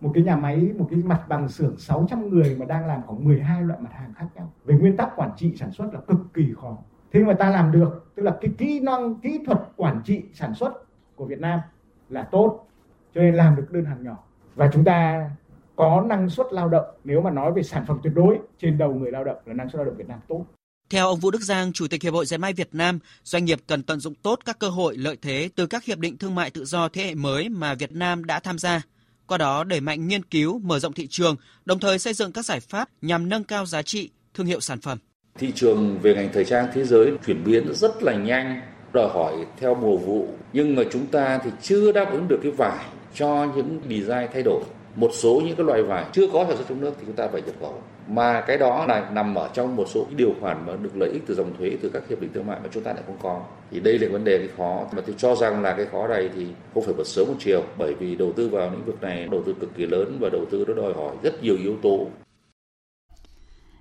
[0.00, 3.24] một cái nhà máy một cái mặt bằng xưởng 600 người mà đang làm khoảng
[3.24, 4.52] 12 loại mặt hàng khác nhau.
[4.64, 6.78] Về nguyên tắc quản trị sản xuất là cực kỳ khó.
[7.12, 10.54] Thế mà ta làm được tức là cái kỹ năng kỹ thuật quản trị sản
[10.54, 10.72] xuất
[11.16, 11.60] của Việt Nam
[12.08, 12.66] là tốt
[13.14, 14.18] cho nên làm được đơn hàng nhỏ.
[14.54, 15.30] Và chúng ta
[15.76, 16.84] có năng suất lao động.
[17.04, 19.68] Nếu mà nói về sản phẩm tuyệt đối trên đầu người lao động là năng
[19.68, 20.44] suất lao động Việt Nam tốt.
[20.90, 23.58] Theo ông Vũ Đức Giang, Chủ tịch Hiệp hội Dệt may Việt Nam, doanh nghiệp
[23.66, 26.50] cần tận dụng tốt các cơ hội lợi thế từ các hiệp định thương mại
[26.50, 28.82] tự do thế hệ mới mà Việt Nam đã tham gia
[29.30, 32.44] qua đó đẩy mạnh nghiên cứu, mở rộng thị trường, đồng thời xây dựng các
[32.44, 34.98] giải pháp nhằm nâng cao giá trị thương hiệu sản phẩm.
[35.38, 38.60] Thị trường về ngành thời trang thế giới chuyển biến rất là nhanh,
[38.92, 42.52] đòi hỏi theo mùa vụ, nhưng mà chúng ta thì chưa đáp ứng được cái
[42.52, 44.62] vải cho những design thay đổi.
[44.94, 47.28] Một số những cái loại vải chưa có sản xuất trong nước thì chúng ta
[47.32, 50.72] phải nhập khẩu mà cái đó là nằm ở trong một số điều khoản mà
[50.82, 52.92] được lợi ích từ dòng thuế, từ các hiệp định thương mại mà chúng ta
[52.92, 53.40] lại không có.
[53.70, 54.84] Thì đây là vấn đề cái khó.
[54.92, 57.62] Mà tôi cho rằng là cái khó này thì không phải một sớm một chiều,
[57.78, 60.44] bởi vì đầu tư vào lĩnh vực này, đầu tư cực kỳ lớn và đầu
[60.50, 62.06] tư nó đòi hỏi rất nhiều yếu tố.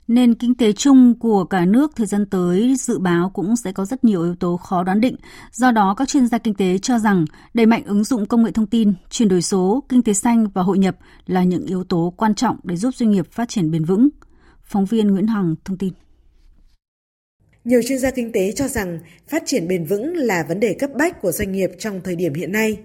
[0.09, 3.85] Nền kinh tế chung của cả nước thời gian tới dự báo cũng sẽ có
[3.85, 5.15] rất nhiều yếu tố khó đoán định.
[5.51, 8.51] Do đó, các chuyên gia kinh tế cho rằng đẩy mạnh ứng dụng công nghệ
[8.51, 12.13] thông tin, chuyển đổi số, kinh tế xanh và hội nhập là những yếu tố
[12.17, 14.09] quan trọng để giúp doanh nghiệp phát triển bền vững.
[14.63, 15.93] Phóng viên Nguyễn Hằng thông tin.
[17.63, 20.89] Nhiều chuyên gia kinh tế cho rằng phát triển bền vững là vấn đề cấp
[20.97, 22.77] bách của doanh nghiệp trong thời điểm hiện nay.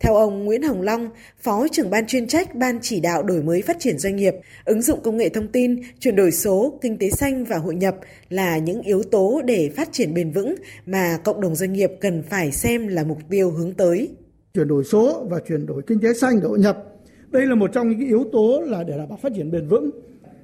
[0.00, 1.08] Theo ông Nguyễn Hồng Long,
[1.42, 4.82] Phó trưởng ban chuyên trách Ban chỉ đạo đổi mới phát triển doanh nghiệp, ứng
[4.82, 7.96] dụng công nghệ thông tin, chuyển đổi số, kinh tế xanh và hội nhập
[8.28, 10.54] là những yếu tố để phát triển bền vững
[10.86, 14.08] mà cộng đồng doanh nghiệp cần phải xem là mục tiêu hướng tới.
[14.54, 16.84] Chuyển đổi số và chuyển đổi kinh tế xanh và hội nhập,
[17.30, 19.90] đây là một trong những yếu tố là để đảm bảo phát triển bền vững.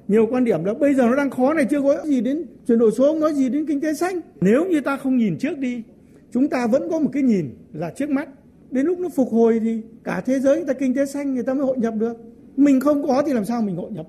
[0.07, 2.79] Nhiều quan điểm là bây giờ nó đang khó này chưa có gì đến chuyển
[2.79, 4.19] đổi số, nói gì đến kinh tế xanh.
[4.41, 5.83] Nếu như ta không nhìn trước đi,
[6.31, 8.29] chúng ta vẫn có một cái nhìn là trước mắt
[8.71, 11.43] đến lúc nó phục hồi thì cả thế giới người ta kinh tế xanh người
[11.43, 12.13] ta mới hội nhập được.
[12.57, 14.05] Mình không có thì làm sao mình hội nhập?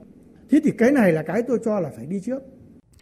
[0.51, 2.43] Thế thì cái này là cái tôi cho là phải đi trước.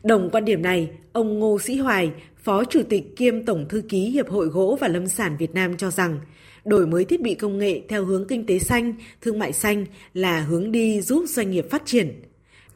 [0.03, 4.11] Đồng quan điểm này, ông Ngô Sĩ Hoài, Phó Chủ tịch kiêm Tổng Thư ký
[4.11, 6.20] Hiệp hội Gỗ và Lâm sản Việt Nam cho rằng,
[6.64, 10.40] đổi mới thiết bị công nghệ theo hướng kinh tế xanh, thương mại xanh là
[10.40, 12.23] hướng đi giúp doanh nghiệp phát triển.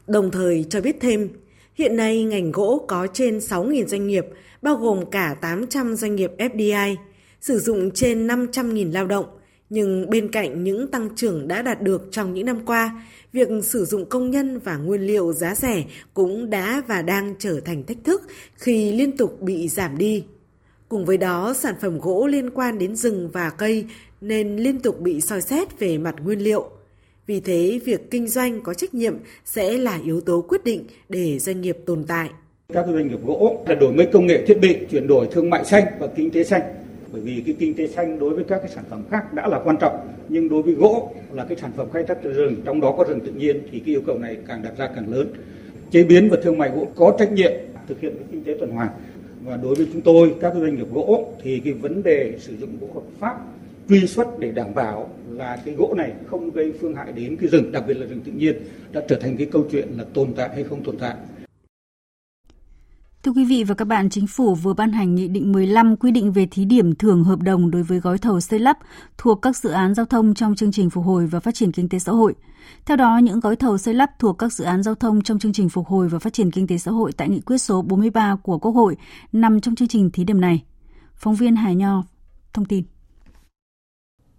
[0.07, 1.29] Đồng thời cho biết thêm,
[1.75, 4.27] hiện nay ngành gỗ có trên 6.000 doanh nghiệp,
[4.63, 6.97] bao gồm cả 800 doanh nghiệp FDI–
[7.45, 9.25] sử dụng trên 500.000 lao động,
[9.71, 13.85] nhưng bên cạnh những tăng trưởng đã đạt được trong những năm qua, việc sử
[13.85, 17.97] dụng công nhân và nguyên liệu giá rẻ cũng đã và đang trở thành thách
[18.05, 18.23] thức
[18.55, 20.25] khi liên tục bị giảm đi.
[20.89, 23.85] Cùng với đó, sản phẩm gỗ liên quan đến rừng và cây
[24.21, 26.71] nên liên tục bị soi xét về mặt nguyên liệu.
[27.27, 31.39] Vì thế, việc kinh doanh có trách nhiệm sẽ là yếu tố quyết định để
[31.39, 32.31] doanh nghiệp tồn tại.
[32.73, 35.65] Các doanh nghiệp gỗ là đổi mới công nghệ thiết bị, chuyển đổi thương mại
[35.65, 36.84] xanh và kinh tế xanh
[37.15, 39.61] bởi vì cái kinh tế xanh đối với các cái sản phẩm khác đã là
[39.65, 42.81] quan trọng, nhưng đối với gỗ là cái sản phẩm khai thác từ rừng, trong
[42.81, 45.27] đó có rừng tự nhiên thì cái yêu cầu này càng đặt ra càng lớn.
[45.91, 47.53] Chế biến và thương mại gỗ có trách nhiệm
[47.89, 48.89] thực hiện cái kinh tế tuần hoàn.
[49.45, 52.71] Và đối với chúng tôi, các doanh nghiệp gỗ thì cái vấn đề sử dụng
[52.81, 53.39] gỗ hợp pháp,
[53.89, 57.49] truy xuất để đảm bảo là cái gỗ này không gây phương hại đến cái
[57.49, 58.55] rừng, đặc biệt là rừng tự nhiên,
[58.93, 61.15] đã trở thành cái câu chuyện là tồn tại hay không tồn tại.
[63.25, 66.11] Thưa quý vị và các bạn, Chính phủ vừa ban hành Nghị định 15 quy
[66.11, 68.79] định về thí điểm thưởng hợp đồng đối với gói thầu xây lắp
[69.19, 71.89] thuộc các dự án giao thông trong chương trình phục hồi và phát triển kinh
[71.89, 72.35] tế xã hội.
[72.87, 75.53] Theo đó, những gói thầu xây lắp thuộc các dự án giao thông trong chương
[75.53, 78.37] trình phục hồi và phát triển kinh tế xã hội tại nghị quyết số 43
[78.43, 78.97] của Quốc hội
[79.33, 80.65] nằm trong chương trình thí điểm này.
[81.17, 82.03] Phóng viên Hải Nho
[82.53, 82.85] thông tin.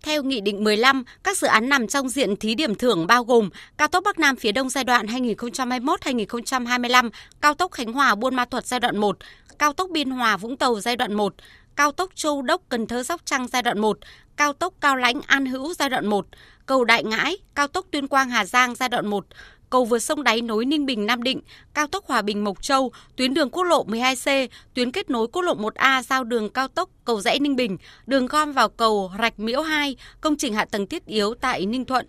[0.06, 3.50] Theo Nghị định 15, các dự án nằm trong diện thí điểm thưởng bao gồm
[3.78, 7.10] cao tốc Bắc Nam phía Đông giai đoạn 2021-2025,
[7.42, 9.18] cao tốc Khánh Hòa Buôn Ma Thuột giai đoạn 1,
[9.60, 11.34] cao tốc Biên Hòa Vũng Tàu giai đoạn 1,
[11.76, 13.98] cao tốc Châu Đốc Cần Thơ Sóc Trăng giai đoạn 1,
[14.36, 16.28] cao tốc Cao Lãnh An Hữu giai đoạn 1,
[16.66, 19.26] cầu Đại Ngãi, cao tốc Tuyên Quang Hà Giang giai đoạn 1,
[19.70, 21.42] cầu vượt sông Đáy nối Ninh Bình Nam Định,
[21.74, 25.42] cao tốc Hòa Bình Mộc Châu, tuyến đường quốc lộ 12C, tuyến kết nối quốc
[25.42, 29.40] lộ 1A giao đường cao tốc cầu rẽ Ninh Bình, đường gom vào cầu Rạch
[29.40, 32.08] Miễu 2, công trình hạ tầng thiết yếu tại Ninh Thuận.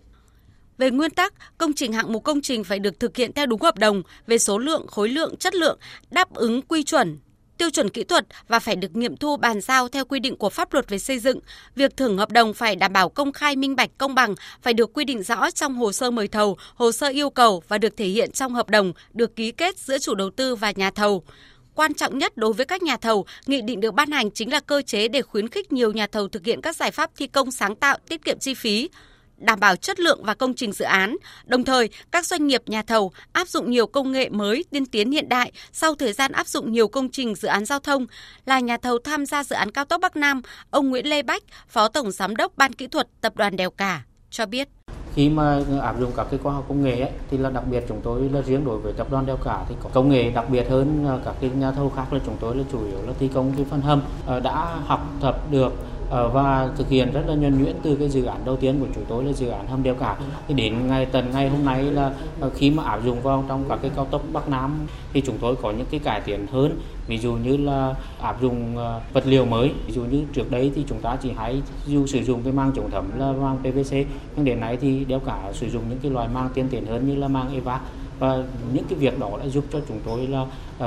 [0.79, 3.61] Về nguyên tắc, công trình hạng mục công trình phải được thực hiện theo đúng
[3.61, 5.79] hợp đồng về số lượng, khối lượng, chất lượng,
[6.11, 7.19] đáp ứng quy chuẩn,
[7.59, 10.51] tiêu chuẩn kỹ thuật và phải được nghiệm thu bàn giao theo quy định của
[10.51, 11.39] pháp luật về xây dựng.
[11.75, 14.93] Việc thưởng hợp đồng phải đảm bảo công khai minh bạch công bằng, phải được
[14.93, 18.07] quy định rõ trong hồ sơ mời thầu, hồ sơ yêu cầu và được thể
[18.07, 21.23] hiện trong hợp đồng được ký kết giữa chủ đầu tư và nhà thầu.
[21.75, 24.61] Quan trọng nhất đối với các nhà thầu, nghị định được ban hành chính là
[24.61, 27.51] cơ chế để khuyến khích nhiều nhà thầu thực hiện các giải pháp thi công
[27.51, 28.89] sáng tạo, tiết kiệm chi phí
[29.39, 31.17] đảm bảo chất lượng và công trình dự án.
[31.45, 35.11] Đồng thời, các doanh nghiệp nhà thầu áp dụng nhiều công nghệ mới tiên tiến
[35.11, 38.07] hiện đại sau thời gian áp dụng nhiều công trình dự án giao thông.
[38.47, 41.43] Là nhà thầu tham gia dự án cao tốc Bắc Nam, ông Nguyễn Lê Bách,
[41.69, 44.69] Phó Tổng Giám đốc Ban Kỹ thuật Tập đoàn Đèo Cả, cho biết
[45.17, 47.85] khi mà áp dụng các cái khoa học công nghệ ấy, thì là đặc biệt
[47.89, 50.51] chúng tôi là riêng đối với tập đoàn đeo cả thì có công nghệ đặc
[50.51, 53.13] biệt hơn à, các cái nhà thầu khác là chúng tôi là chủ yếu là
[53.19, 55.73] thi công cái phần hầm ờ, đã học tập được
[56.11, 58.87] Ờ, và thực hiện rất là nhuần nhuyễn từ cái dự án đầu tiên của
[58.95, 60.17] chúng tôi là dự án hầm đeo cả.
[60.49, 63.65] Thì đến ngày tận ngày hôm nay là ờ, khi mà áp dụng vào trong
[63.69, 66.81] các cái cao tốc Bắc Nam thì chúng tôi có những cái cải tiến hơn.
[67.07, 69.71] Ví dụ như là áp dụng ờ, vật liệu mới.
[69.87, 72.73] Ví dụ như trước đây thì chúng ta chỉ hay dù sử dụng cái mang
[72.77, 73.97] chống thấm là mang PVC
[74.37, 77.09] nhưng đến nay thì đeo cả sử dụng những cái loại mang tiên tiến hơn
[77.09, 77.81] như là mang EVA
[78.19, 78.43] và
[78.73, 80.47] những cái việc đó đã giúp cho chúng tôi là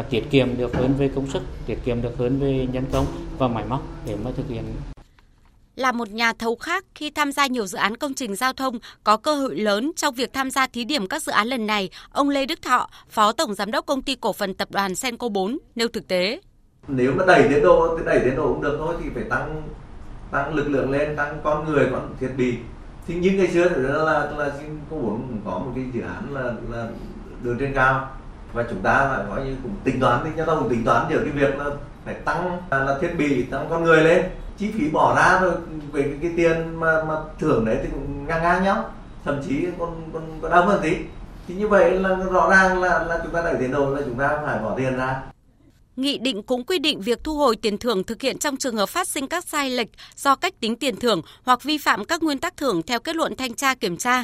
[0.10, 3.06] tiết kiệm được hơn về công sức, tiết kiệm được hơn về nhân công
[3.38, 4.64] và máy móc để mà thực hiện
[5.80, 8.80] là một nhà thầu khác khi tham gia nhiều dự án công trình giao thông
[9.04, 11.90] có cơ hội lớn trong việc tham gia thí điểm các dự án lần này,
[12.12, 15.30] ông Lê Đức Thọ, Phó Tổng Giám đốc Công ty Cổ phần Tập đoàn Senco
[15.30, 16.40] 4 nêu thực tế.
[16.88, 19.64] Nếu mà đẩy tiến độ thì đẩy tiến độ cũng được thôi thì phải tăng
[20.32, 22.56] tăng lực lượng lên, tăng con người, con thiết bị.
[23.08, 24.04] Thì những ngày xưa thì là
[24.38, 26.88] là, Senco 4 có một cái dự án là là
[27.44, 28.12] đường trên cao
[28.54, 31.10] và chúng ta là gọi như cũng tính toán thì chúng ta cũng tính toán
[31.10, 31.66] được cái việc là
[32.06, 34.26] phải tăng là thiết bị tăng con người lên
[34.60, 35.54] chi phí bỏ ra rồi
[35.92, 38.94] về cái, cái tiền mà mà thưởng đấy thì cũng ngang ngang nhau.
[39.26, 40.96] Thậm chí còn còn còn đông hơn tí.
[41.48, 44.20] Thì như vậy là rõ ràng là là chúng ta đẩy tiền đồ là chúng
[44.20, 45.22] ta phải bỏ tiền ra.
[45.96, 48.90] Nghị định cũng quy định việc thu hồi tiền thưởng thực hiện trong trường hợp
[48.90, 52.38] phát sinh các sai lệch do cách tính tiền thưởng hoặc vi phạm các nguyên
[52.38, 54.24] tắc thưởng theo kết luận thanh tra kiểm tra.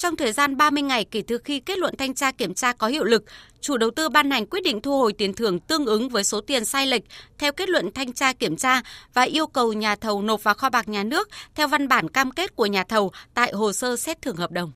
[0.00, 2.86] Trong thời gian 30 ngày kể từ khi kết luận thanh tra kiểm tra có
[2.86, 3.24] hiệu lực,
[3.60, 6.40] chủ đầu tư ban hành quyết định thu hồi tiền thưởng tương ứng với số
[6.40, 7.02] tiền sai lệch
[7.38, 8.82] theo kết luận thanh tra kiểm tra
[9.14, 12.30] và yêu cầu nhà thầu nộp vào kho bạc nhà nước theo văn bản cam
[12.30, 14.72] kết của nhà thầu tại hồ sơ xét thưởng hợp đồng.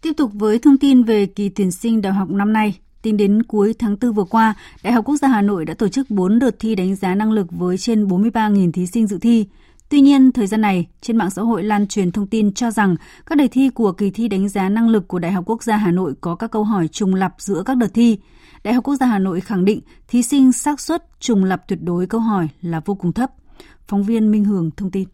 [0.00, 3.42] Tiếp tục với thông tin về kỳ tuyển sinh đại học năm nay, tính đến
[3.42, 6.38] cuối tháng 4 vừa qua, Đại học Quốc gia Hà Nội đã tổ chức 4
[6.38, 9.46] đợt thi đánh giá năng lực với trên 43.000 thí sinh dự thi.
[9.88, 12.96] Tuy nhiên, thời gian này, trên mạng xã hội lan truyền thông tin cho rằng
[13.26, 15.76] các đề thi của kỳ thi đánh giá năng lực của Đại học Quốc gia
[15.76, 18.18] Hà Nội có các câu hỏi trùng lặp giữa các đợt thi.
[18.64, 21.78] Đại học Quốc gia Hà Nội khẳng định thí sinh xác suất trùng lặp tuyệt
[21.82, 23.30] đối câu hỏi là vô cùng thấp.
[23.88, 25.08] Phóng viên Minh Hường thông tin.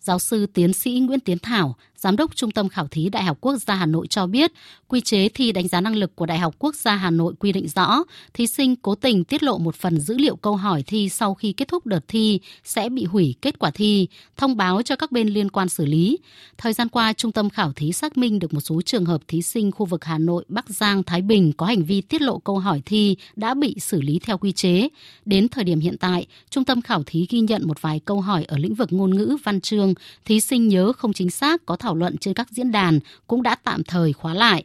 [0.00, 3.38] Giáo sư tiến sĩ Nguyễn Tiến Thảo, Giám đốc Trung tâm Khảo thí Đại học
[3.40, 4.52] Quốc gia Hà Nội cho biết,
[4.88, 7.52] quy chế thi đánh giá năng lực của Đại học Quốc gia Hà Nội quy
[7.52, 8.02] định rõ,
[8.34, 11.52] thí sinh cố tình tiết lộ một phần dữ liệu câu hỏi thi sau khi
[11.52, 15.28] kết thúc đợt thi sẽ bị hủy kết quả thi, thông báo cho các bên
[15.28, 16.18] liên quan xử lý.
[16.58, 19.42] Thời gian qua, Trung tâm Khảo thí xác minh được một số trường hợp thí
[19.42, 22.58] sinh khu vực Hà Nội, Bắc Giang, Thái Bình có hành vi tiết lộ câu
[22.58, 24.88] hỏi thi đã bị xử lý theo quy chế.
[25.24, 28.44] Đến thời điểm hiện tại, Trung tâm Khảo thí ghi nhận một vài câu hỏi
[28.44, 31.93] ở lĩnh vực ngôn ngữ, văn chương, thí sinh nhớ không chính xác có thảo
[31.94, 34.64] thảo luận trên các diễn đàn cũng đã tạm thời khóa lại.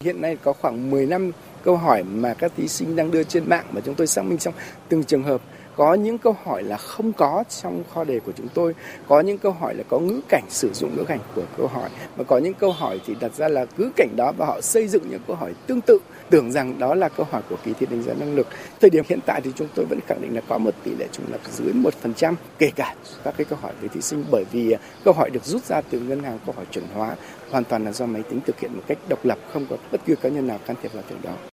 [0.00, 1.30] Hiện nay có khoảng 15
[1.64, 4.38] câu hỏi mà các thí sinh đang đưa trên mạng mà chúng tôi xác minh
[4.38, 4.54] trong
[4.88, 5.40] từng trường hợp
[5.76, 8.74] có những câu hỏi là không có trong kho đề của chúng tôi,
[9.08, 11.90] có những câu hỏi là có ngữ cảnh sử dụng ngữ cảnh của câu hỏi
[12.16, 14.88] và có những câu hỏi thì đặt ra là ngữ cảnh đó và họ xây
[14.88, 15.98] dựng những câu hỏi tương tự
[16.32, 18.46] tưởng rằng đó là câu hỏi của kỳ thi đánh giá năng lực.
[18.80, 21.06] Thời điểm hiện tại thì chúng tôi vẫn khẳng định là có một tỷ lệ
[21.12, 24.24] trùng lập dưới một phần trăm, kể cả các cái câu hỏi về thí sinh.
[24.30, 27.16] Bởi vì à, câu hỏi được rút ra từ ngân hàng, câu hỏi chuẩn hóa
[27.50, 30.00] hoàn toàn là do máy tính thực hiện một cách độc lập, không có bất
[30.06, 31.51] cứ cá nhân nào can thiệp vào việc đó.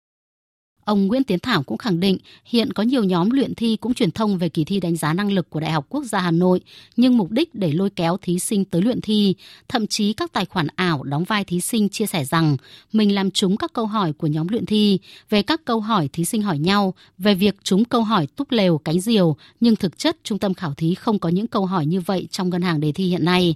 [0.89, 4.12] Ông Nguyễn Tiến Thảo cũng khẳng định hiện có nhiều nhóm luyện thi cũng truyền
[4.12, 6.62] thông về kỳ thi đánh giá năng lực của Đại học Quốc gia Hà Nội,
[6.97, 9.36] nhưng mục đích để lôi kéo thí sinh tới luyện thi.
[9.67, 12.58] Thậm chí các tài khoản ảo đóng vai thí sinh chia sẻ rằng
[12.93, 14.99] mình làm trúng các câu hỏi của nhóm luyện thi
[15.30, 18.78] về các câu hỏi thí sinh hỏi nhau, về việc trúng câu hỏi túp lều
[18.78, 22.02] cánh diều, nhưng thực chất trung tâm khảo thí không có những câu hỏi như
[22.02, 23.56] vậy trong ngân hàng đề thi hiện nay.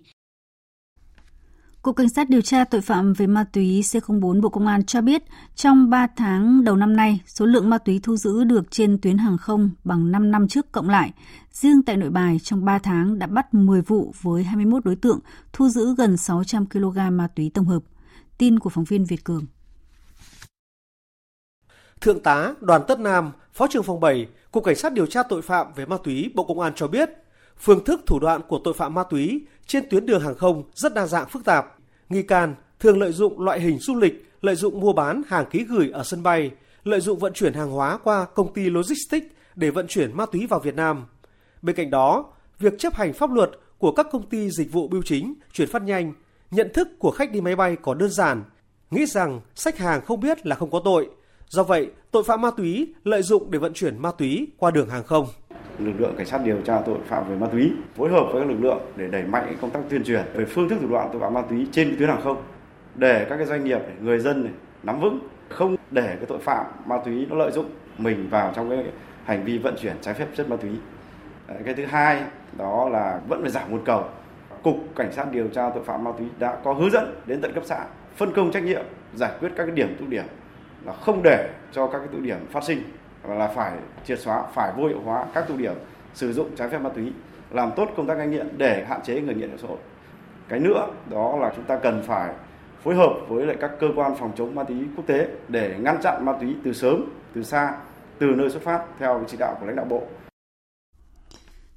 [1.84, 5.02] Cục Cảnh sát điều tra tội phạm về ma túy C04 Bộ Công an cho
[5.02, 5.24] biết,
[5.56, 9.18] trong 3 tháng đầu năm nay, số lượng ma túy thu giữ được trên tuyến
[9.18, 11.12] hàng không bằng 5 năm trước cộng lại.
[11.52, 15.20] Riêng tại nội bài, trong 3 tháng đã bắt 10 vụ với 21 đối tượng,
[15.54, 17.84] thu giữ gần 600 kg ma túy tổng hợp.
[18.38, 19.46] Tin của phóng viên Việt Cường.
[22.02, 25.42] Thượng tá Đoàn Tất Nam, Phó trưởng phòng 7, Cục Cảnh sát điều tra tội
[25.42, 27.10] phạm về ma túy Bộ Công an cho biết,
[27.60, 30.94] phương thức thủ đoạn của tội phạm ma túy trên tuyến đường hàng không rất
[30.94, 31.76] đa dạng phức tạp.
[32.10, 35.66] Nghi can thường lợi dụng loại hình du lịch, lợi dụng mua bán hàng ký
[35.70, 36.52] gửi ở sân bay,
[36.84, 40.48] lợi dụng vận chuyển hàng hóa qua công ty logistics để vận chuyển ma túy
[40.48, 41.06] vào Việt Nam.
[41.62, 42.26] Bên cạnh đó,
[42.60, 45.82] việc chấp hành pháp luật của các công ty dịch vụ bưu chính, chuyển phát
[45.82, 46.14] nhanh,
[46.52, 48.44] nhận thức của khách đi máy bay có đơn giản,
[48.92, 51.10] nghĩ rằng sách hàng không biết là không có tội.
[51.48, 54.90] Do vậy, tội phạm ma túy lợi dụng để vận chuyển ma túy qua đường
[54.90, 55.28] hàng không
[55.80, 58.50] lực lượng cảnh sát điều tra tội phạm về ma túy phối hợp với các
[58.50, 61.22] lực lượng để đẩy mạnh công tác tuyên truyền về phương thức thủ đoạn tội
[61.22, 62.44] phạm ma túy trên tuyến hàng không
[62.96, 66.66] để các cái doanh nghiệp người dân này, nắm vững không để cái tội phạm
[66.86, 68.86] ma túy nó lợi dụng mình vào trong cái
[69.24, 70.72] hành vi vận chuyển trái phép chất ma túy.
[71.66, 72.22] Cái thứ hai
[72.58, 74.04] đó là vẫn phải giảm nguồn cầu.
[74.64, 77.54] Cục cảnh sát điều tra tội phạm ma túy đã có hướng dẫn đến tận
[77.54, 78.82] cấp xã phân công trách nhiệm
[79.16, 80.26] giải quyết các cái điểm tụ điểm
[80.86, 82.84] là không để cho các cái tụ điểm phát sinh
[83.30, 85.74] là phải triệt xóa, phải vô hiệu hóa các tụ điểm
[86.14, 87.12] sử dụng trái phép ma túy,
[87.52, 89.78] làm tốt công tác cai nghiện để hạn chế người nghiện ở xã hội.
[90.50, 92.34] Cái nữa đó là chúng ta cần phải
[92.84, 96.02] phối hợp với lại các cơ quan phòng chống ma túy quốc tế để ngăn
[96.02, 97.78] chặn ma túy từ sớm, từ xa,
[98.20, 100.04] từ nơi xuất phát theo chỉ đạo của lãnh đạo bộ.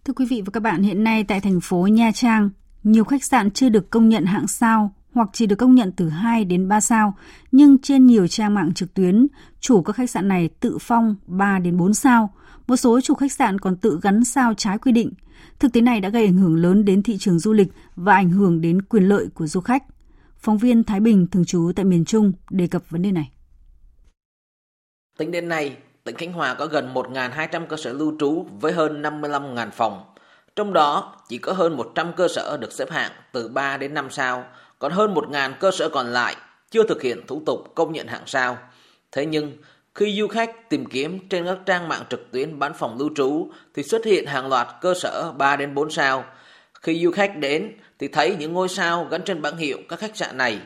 [0.05, 2.51] Thưa quý vị và các bạn, hiện nay tại thành phố Nha Trang,
[2.83, 6.09] nhiều khách sạn chưa được công nhận hạng sao hoặc chỉ được công nhận từ
[6.09, 7.15] 2 đến 3 sao,
[7.53, 9.27] nhưng trên nhiều trang mạng trực tuyến,
[9.61, 12.35] chủ các khách sạn này tự phong 3 đến 4 sao.
[12.67, 15.13] Một số chủ khách sạn còn tự gắn sao trái quy định.
[15.59, 18.31] Thực tế này đã gây ảnh hưởng lớn đến thị trường du lịch và ảnh
[18.31, 19.83] hưởng đến quyền lợi của du khách.
[20.39, 23.31] Phóng viên Thái Bình thường trú tại miền Trung đề cập vấn đề này.
[25.19, 29.03] Tính đến nay, tỉnh Khánh Hòa có gần 1.200 cơ sở lưu trú với hơn
[29.03, 30.03] 55.000 phòng.
[30.57, 34.11] Trong đó, chỉ có hơn 100 cơ sở được xếp hạng từ 3 đến 5
[34.11, 34.45] sao,
[34.79, 36.37] còn hơn 1.000 cơ sở còn lại
[36.71, 38.59] chưa thực hiện thủ tục công nhận hạng sao.
[39.13, 39.53] Thế nhưng,
[39.95, 43.51] khi du khách tìm kiếm trên các trang mạng trực tuyến bán phòng lưu trú
[43.75, 46.25] thì xuất hiện hàng loạt cơ sở 3 đến 4 sao.
[46.83, 50.17] Khi du khách đến thì thấy những ngôi sao gắn trên bảng hiệu các khách
[50.17, 50.61] sạn này.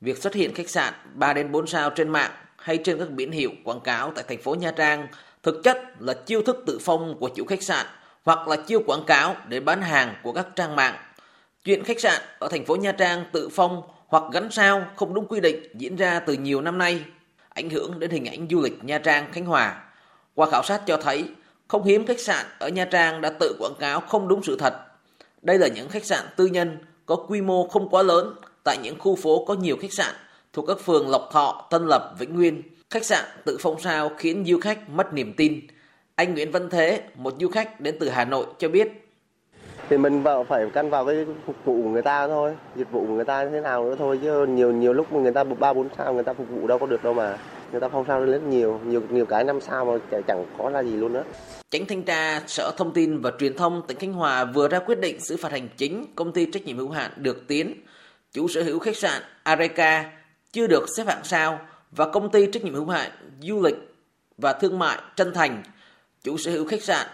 [0.00, 3.32] Việc xuất hiện khách sạn 3 đến 4 sao trên mạng hay trên các biển
[3.32, 5.06] hiệu quảng cáo tại thành phố Nha Trang
[5.42, 7.86] thực chất là chiêu thức tự phong của chủ khách sạn
[8.24, 10.94] hoặc là chiêu quảng cáo để bán hàng của các trang mạng.
[11.66, 15.26] Chuyện khách sạn ở thành phố Nha Trang tự phong hoặc gắn sao không đúng
[15.26, 17.04] quy định diễn ra từ nhiều năm nay,
[17.48, 19.82] ảnh hưởng đến hình ảnh du lịch Nha Trang, Khánh Hòa.
[20.34, 21.24] Qua khảo sát cho thấy,
[21.68, 24.74] không hiếm khách sạn ở Nha Trang đã tự quảng cáo không đúng sự thật.
[25.42, 28.98] Đây là những khách sạn tư nhân có quy mô không quá lớn tại những
[28.98, 30.14] khu phố có nhiều khách sạn
[30.52, 32.62] thuộc các phường Lộc Thọ, Tân Lập, Vĩnh Nguyên.
[32.90, 35.60] Khách sạn tự phong sao khiến du khách mất niềm tin.
[36.14, 39.05] Anh Nguyễn Văn Thế, một du khách đến từ Hà Nội cho biết.
[39.88, 43.06] Thì mình vào phải căn vào cái phục vụ của người ta thôi, dịch vụ
[43.06, 45.88] của người ta thế nào nữa thôi chứ nhiều nhiều lúc người ta ba bốn
[45.98, 47.38] sao người ta phục vụ đâu có được đâu mà.
[47.72, 50.70] Người ta phong sao lên rất nhiều, nhiều nhiều cái năm sao mà chẳng có
[50.70, 51.24] là gì luôn nữa.
[51.70, 55.00] Chánh thanh tra Sở Thông tin và Truyền thông tỉnh Khánh Hòa vừa ra quyết
[55.00, 57.74] định xử phạt hành chính công ty trách nhiệm hữu hạn Được Tiến,
[58.32, 60.12] chủ sở hữu khách sạn Areca
[60.52, 61.58] chưa được xếp hạng sao
[61.90, 63.76] và công ty trách nhiệm hữu hạn du lịch
[64.38, 65.62] và thương mại Trân Thành,
[66.24, 67.06] chủ sở hữu khách sạn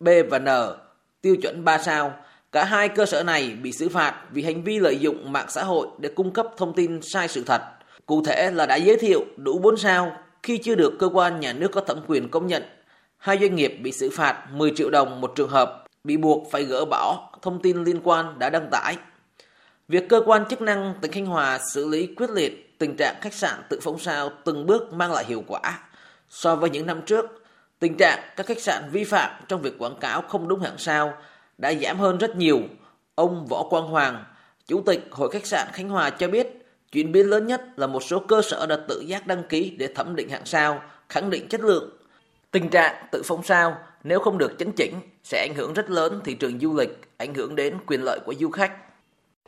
[0.00, 0.48] B và N
[1.22, 2.14] tiêu chuẩn 3 sao.
[2.52, 5.64] Cả hai cơ sở này bị xử phạt vì hành vi lợi dụng mạng xã
[5.64, 7.62] hội để cung cấp thông tin sai sự thật.
[8.06, 11.52] Cụ thể là đã giới thiệu đủ 4 sao khi chưa được cơ quan nhà
[11.52, 12.62] nước có thẩm quyền công nhận.
[13.18, 16.64] Hai doanh nghiệp bị xử phạt 10 triệu đồng một trường hợp, bị buộc phải
[16.64, 18.96] gỡ bỏ thông tin liên quan đã đăng tải.
[19.88, 23.34] Việc cơ quan chức năng tỉnh Khánh Hòa xử lý quyết liệt tình trạng khách
[23.34, 25.78] sạn tự phóng sao từng bước mang lại hiệu quả.
[26.28, 27.39] So với những năm trước,
[27.80, 31.12] tình trạng các khách sạn vi phạm trong việc quảng cáo không đúng hạng sao
[31.58, 32.60] đã giảm hơn rất nhiều.
[33.14, 34.24] Ông Võ Quang Hoàng,
[34.66, 38.02] Chủ tịch Hội khách sạn Khánh Hòa cho biết, chuyển biến lớn nhất là một
[38.02, 41.48] số cơ sở đã tự giác đăng ký để thẩm định hạng sao, khẳng định
[41.48, 41.90] chất lượng.
[42.50, 46.20] Tình trạng tự phong sao nếu không được chấn chỉnh sẽ ảnh hưởng rất lớn
[46.24, 48.72] thị trường du lịch, ảnh hưởng đến quyền lợi của du khách.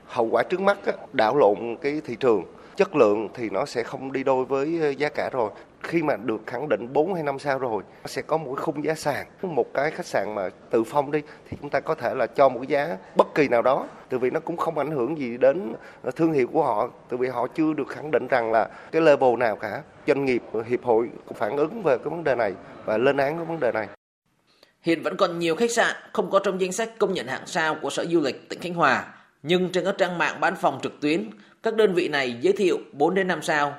[0.07, 0.79] Hậu quả trước mắt
[1.13, 2.45] đảo lộn cái thị trường
[2.77, 5.51] chất lượng thì nó sẽ không đi đôi với ờ, giá cả rồi
[5.83, 8.65] khi mà được khẳng định 4 hay 5 sao rồi nó sẽ có một cái
[8.65, 9.27] khung giá sàn.
[9.43, 12.49] Một cái khách sạn mà tự phong đi thì chúng ta có thể là cho
[12.49, 15.37] một cái giá bất kỳ nào đó từ vì nó cũng không ảnh hưởng gì
[15.39, 15.75] đến
[16.17, 19.37] thương hiệu của họ từ vì họ chưa được khẳng định rằng là cái level
[19.39, 19.83] nào cả.
[20.07, 22.53] Doanh nghiệp hiệp hội phản ứng về cái vấn đề này
[22.85, 23.89] và lên án cái vấn đề này.
[24.83, 27.77] Hiện vẫn còn nhiều khách sạn không có trong danh sách công nhận hạng sao
[27.83, 29.05] của Sở Du lịch tỉnh Khánh Hòa,
[29.43, 31.31] nhưng trên các trang mạng bán phòng trực tuyến
[31.63, 33.75] các đơn vị này giới thiệu 4 đến 5 sao.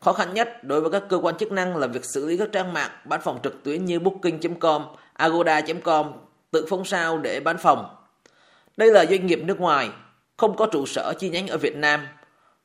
[0.00, 2.48] Khó khăn nhất đối với các cơ quan chức năng là việc xử lý các
[2.52, 4.82] trang mạng bán phòng trực tuyến như booking.com,
[5.12, 6.12] agoda.com,
[6.50, 7.96] tự phong sao để bán phòng.
[8.76, 9.90] Đây là doanh nghiệp nước ngoài,
[10.36, 12.06] không có trụ sở chi nhánh ở Việt Nam.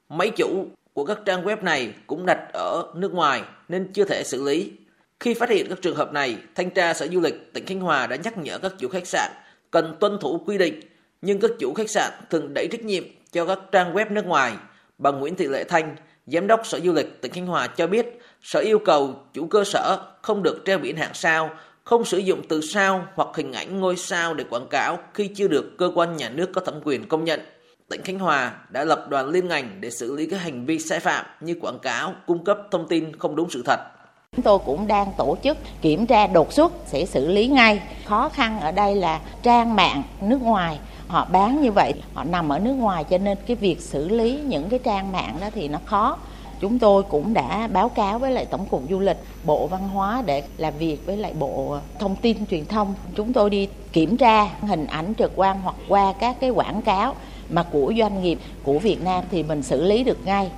[0.09, 4.23] Máy chủ của các trang web này cũng đặt ở nước ngoài nên chưa thể
[4.25, 4.71] xử lý.
[5.19, 8.07] Khi phát hiện các trường hợp này, Thanh tra Sở Du lịch tỉnh Khánh Hòa
[8.07, 9.31] đã nhắc nhở các chủ khách sạn
[9.71, 10.79] cần tuân thủ quy định,
[11.21, 14.53] nhưng các chủ khách sạn thường đẩy trách nhiệm cho các trang web nước ngoài.
[14.97, 18.21] Bà Nguyễn Thị Lệ Thanh, Giám đốc Sở Du lịch tỉnh Khánh Hòa cho biết,
[18.41, 21.49] Sở yêu cầu chủ cơ sở không được treo biển hạng sao,
[21.83, 25.47] không sử dụng từ sao hoặc hình ảnh ngôi sao để quảng cáo khi chưa
[25.47, 27.39] được cơ quan nhà nước có thẩm quyền công nhận.
[27.89, 30.99] Tỉnh Khánh Hòa đã lập đoàn liên ngành để xử lý các hành vi sai
[30.99, 33.79] phạm như quảng cáo, cung cấp thông tin không đúng sự thật.
[34.35, 37.81] Chúng tôi cũng đang tổ chức kiểm tra đột xuất sẽ xử lý ngay.
[38.05, 40.79] Khó khăn ở đây là trang mạng nước ngoài
[41.11, 44.41] họ bán như vậy họ nằm ở nước ngoài cho nên cái việc xử lý
[44.41, 46.17] những cái trang mạng đó thì nó khó.
[46.59, 50.23] Chúng tôi cũng đã báo cáo với lại tổng cục du lịch bộ văn hóa
[50.25, 52.93] để làm việc với lại bộ thông tin truyền thông.
[53.15, 57.15] Chúng tôi đi kiểm tra hình ảnh trực quan hoặc qua các cái quảng cáo
[57.49, 60.51] mà của doanh nghiệp của Việt Nam thì mình xử lý được ngay.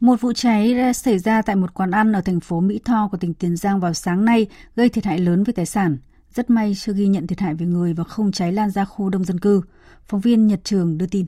[0.00, 3.08] Một vụ cháy đã xảy ra tại một quán ăn ở thành phố Mỹ Tho
[3.12, 4.46] của tỉnh Tiền Giang vào sáng nay,
[4.76, 5.96] gây thiệt hại lớn về tài sản.
[6.34, 9.08] Rất may chưa ghi nhận thiệt hại về người và không cháy lan ra khu
[9.08, 9.62] đông dân cư.
[10.06, 11.26] Phóng viên Nhật Trường đưa tin.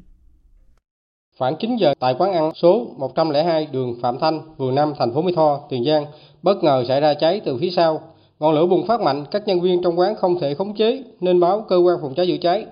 [1.39, 5.23] Khoảng 9 giờ tại quán ăn số 102 đường Phạm Thanh, phường 5, thành phố
[5.23, 6.07] Mỹ Tho, Tiền Giang,
[6.43, 8.01] bất ngờ xảy ra cháy từ phía sau.
[8.41, 11.41] Ngọn lửa bùng phát mạnh, các nhân viên trong quán không thể khống chế nên
[11.41, 12.67] báo cơ quan phòng cháy chữa cháy.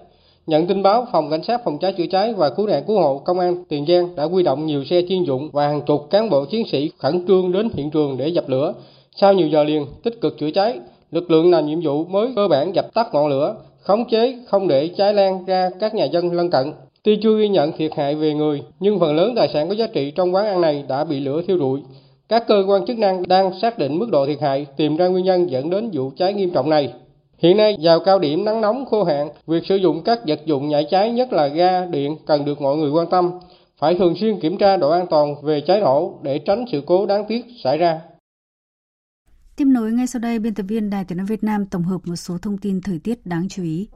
[0.47, 3.19] Nhận tin báo, phòng cảnh sát phòng cháy chữa cháy và cứu nạn cứu hộ
[3.19, 6.31] công an Tiền Giang đã huy động nhiều xe chuyên dụng và hàng chục cán
[6.31, 8.75] bộ chiến sĩ khẩn trương đến hiện trường để dập lửa.
[9.17, 10.81] Sau nhiều giờ liền tích cực chữa cháy,
[11.13, 14.69] lực lượng làm nhiệm vụ mới cơ bản dập tắt ngọn lửa, khống chế không
[14.69, 16.73] để cháy lan ra các nhà dân lân cận.
[17.03, 19.87] Tuy chưa ghi nhận thiệt hại về người, nhưng phần lớn tài sản có giá
[19.87, 21.81] trị trong quán ăn này đã bị lửa thiêu rụi.
[22.29, 25.25] Các cơ quan chức năng đang xác định mức độ thiệt hại, tìm ra nguyên
[25.25, 26.93] nhân dẫn đến vụ cháy nghiêm trọng này.
[27.39, 30.69] Hiện nay, vào cao điểm nắng nóng khô hạn, việc sử dụng các vật dụng
[30.69, 33.31] nhảy cháy nhất là ga, điện cần được mọi người quan tâm.
[33.79, 37.07] Phải thường xuyên kiểm tra độ an toàn về cháy nổ để tránh sự cố
[37.07, 38.01] đáng tiếc xảy ra.
[39.57, 42.01] Tiếp nối ngay sau đây, biên tập viên Đài Tiếng nói Việt Nam tổng hợp
[42.05, 43.89] một số thông tin thời tiết đáng chú ý.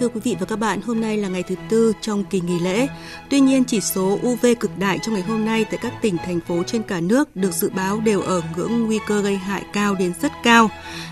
[0.00, 2.58] Thưa quý vị và các bạn, hôm nay là ngày thứ tư trong kỳ nghỉ
[2.58, 2.88] lễ.
[3.30, 6.40] Tuy nhiên, chỉ số UV cực đại trong ngày hôm nay tại các tỉnh, thành
[6.40, 9.94] phố trên cả nước được dự báo đều ở ngưỡng nguy cơ gây hại cao
[9.94, 10.70] đến rất cao.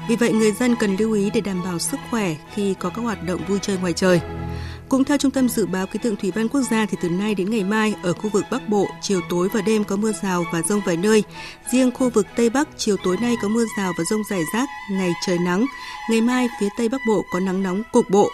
[0.09, 3.03] Vì vậy, người dân cần lưu ý để đảm bảo sức khỏe khi có các
[3.03, 4.20] hoạt động vui chơi ngoài trời.
[4.89, 7.34] Cũng theo Trung tâm Dự báo Khí tượng Thủy văn Quốc gia thì từ nay
[7.34, 10.45] đến ngày mai ở khu vực Bắc Bộ, chiều tối và đêm có mưa rào
[10.53, 11.24] và rông vài nơi.
[11.72, 14.68] Riêng khu vực Tây Bắc, chiều tối nay có mưa rào và rông rải rác,
[14.91, 15.66] ngày trời nắng.
[16.11, 18.30] Ngày mai phía Tây Bắc Bộ có nắng nóng cục bộ,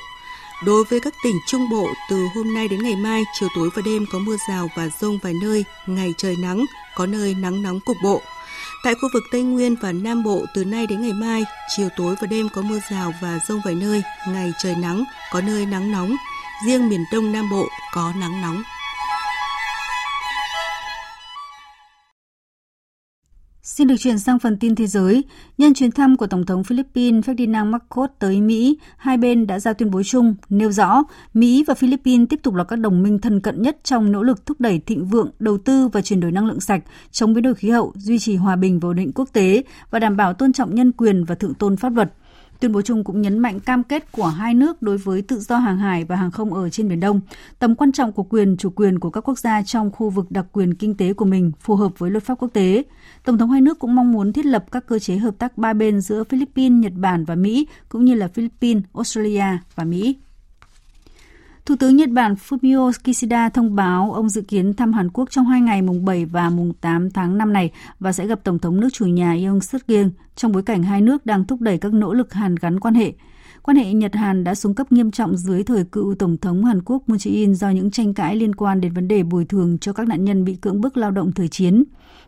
[0.66, 3.82] Đối với các tỉnh Trung Bộ, từ hôm nay đến ngày mai, chiều tối và
[3.84, 7.80] đêm có mưa rào và rông vài nơi, ngày trời nắng, có nơi nắng nóng
[7.80, 8.22] cục bộ.
[8.84, 11.44] Tại khu vực Tây Nguyên và Nam Bộ, từ nay đến ngày mai,
[11.76, 15.40] chiều tối và đêm có mưa rào và rông vài nơi, ngày trời nắng, có
[15.40, 16.16] nơi nắng nóng.
[16.66, 18.62] Riêng miền Đông Nam Bộ có nắng nóng.
[23.64, 25.24] Xin được chuyển sang phần tin thế giới.
[25.58, 29.72] Nhân chuyến thăm của Tổng thống Philippines Ferdinand Marcos tới Mỹ, hai bên đã ra
[29.72, 31.02] tuyên bố chung nêu rõ
[31.34, 34.46] Mỹ và Philippines tiếp tục là các đồng minh thân cận nhất trong nỗ lực
[34.46, 37.54] thúc đẩy thịnh vượng, đầu tư và chuyển đổi năng lượng sạch, chống biến đổi
[37.54, 40.52] khí hậu, duy trì hòa bình và ổn định quốc tế và đảm bảo tôn
[40.52, 42.12] trọng nhân quyền và thượng tôn pháp luật.
[42.64, 45.58] Tuyên bố chung cũng nhấn mạnh cam kết của hai nước đối với tự do
[45.58, 47.20] hàng hải và hàng không ở trên Biển Đông,
[47.58, 50.46] tầm quan trọng của quyền chủ quyền của các quốc gia trong khu vực đặc
[50.52, 52.82] quyền kinh tế của mình phù hợp với luật pháp quốc tế.
[53.24, 55.72] Tổng thống hai nước cũng mong muốn thiết lập các cơ chế hợp tác ba
[55.72, 60.16] bên giữa Philippines, Nhật Bản và Mỹ, cũng như là Philippines, Australia và Mỹ.
[61.66, 65.44] Thủ tướng Nhật Bản Fumio Kishida thông báo ông dự kiến thăm Hàn Quốc trong
[65.44, 68.80] hai ngày mùng 7 và mùng 8 tháng 5 này và sẽ gặp Tổng thống
[68.80, 70.06] nước chủ nhà Yoon suk yeol
[70.36, 73.12] trong bối cảnh hai nước đang thúc đẩy các nỗ lực hàn gắn quan hệ.
[73.62, 77.02] Quan hệ Nhật-Hàn đã xuống cấp nghiêm trọng dưới thời cựu Tổng thống Hàn Quốc
[77.06, 80.08] Moon Jae-in do những tranh cãi liên quan đến vấn đề bồi thường cho các
[80.08, 81.84] nạn nhân bị cưỡng bức lao động thời chiến.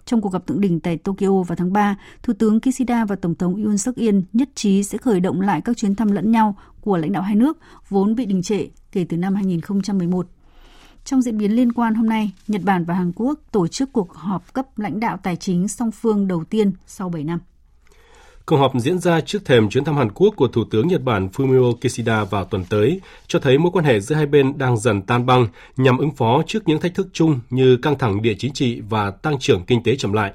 [0.06, 3.34] Trong cuộc gặp thượng đỉnh tại Tokyo vào tháng 3, Thủ tướng Kishida và Tổng
[3.34, 6.56] thống Yoon suk yeol nhất trí sẽ khởi động lại các chuyến thăm lẫn nhau
[6.80, 10.26] của lãnh đạo hai nước vốn bị đình trệ kể từ năm 2011.
[11.04, 14.14] Trong diễn biến liên quan hôm nay, Nhật Bản và Hàn Quốc tổ chức cuộc
[14.14, 17.40] họp cấp lãnh đạo tài chính song phương đầu tiên sau 7 năm.
[18.45, 21.27] Cuộc họp diễn ra trước thềm chuyến thăm Hàn Quốc của Thủ tướng Nhật Bản
[21.33, 25.01] Fumio Kishida vào tuần tới, cho thấy mối quan hệ giữa hai bên đang dần
[25.01, 28.53] tan băng nhằm ứng phó trước những thách thức chung như căng thẳng địa chính
[28.53, 30.33] trị và tăng trưởng kinh tế chậm lại.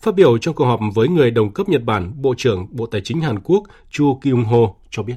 [0.00, 3.00] Phát biểu trong cuộc họp với người đồng cấp Nhật Bản, Bộ trưởng Bộ Tài
[3.04, 5.16] chính Hàn Quốc Chu Kyung-ho cho biết.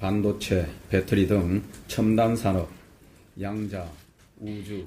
[0.00, 2.68] 반도체, 배터리 등 첨단 산업,
[3.40, 3.86] 양자,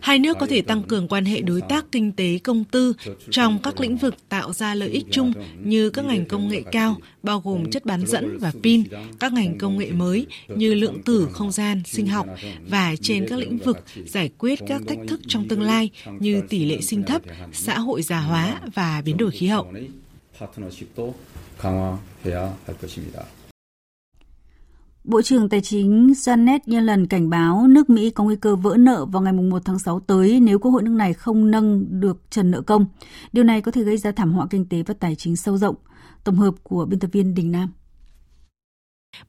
[0.00, 2.92] Hai nước có thể tăng cường quan hệ đối tác kinh tế công tư
[3.30, 5.32] trong các lĩnh vực tạo ra lợi ích chung
[5.64, 8.84] như các ngành công nghệ cao, bao gồm chất bán dẫn và pin,
[9.20, 12.26] các ngành công nghệ mới như lượng tử không gian, sinh học
[12.68, 16.64] và trên các lĩnh vực giải quyết các thách thức trong tương lai như tỷ
[16.64, 17.22] lệ sinh thấp,
[17.53, 19.72] xã hội già hóa và biến đổi khí hậu.
[25.05, 29.05] Bộ trưởng Tài chính Janet Yellen cảnh báo nước Mỹ có nguy cơ vỡ nợ
[29.05, 32.50] vào ngày 1 tháng 6 tới nếu Quốc hội nước này không nâng được trần
[32.50, 32.86] nợ công.
[33.32, 35.74] Điều này có thể gây ra thảm họa kinh tế và tài chính sâu rộng.
[36.24, 37.72] Tổng hợp của biên tập viên Đình Nam.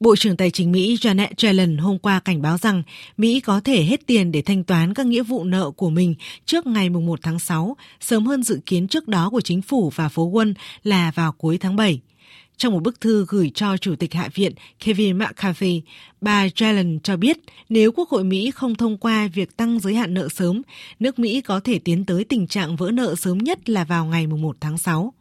[0.00, 2.82] Bộ trưởng Tài chính Mỹ Janet Yellen hôm qua cảnh báo rằng
[3.16, 6.14] Mỹ có thể hết tiền để thanh toán các nghĩa vụ nợ của mình
[6.44, 10.08] trước ngày 1 tháng 6, sớm hơn dự kiến trước đó của chính phủ và
[10.08, 12.00] phố quân là vào cuối tháng 7.
[12.56, 14.52] Trong một bức thư gửi cho Chủ tịch Hạ viện
[14.84, 15.82] Kevin McCarthy,
[16.20, 17.38] bà Yellen cho biết
[17.68, 20.62] nếu Quốc hội Mỹ không thông qua việc tăng giới hạn nợ sớm,
[21.00, 24.26] nước Mỹ có thể tiến tới tình trạng vỡ nợ sớm nhất là vào ngày
[24.26, 25.12] 1 tháng 6.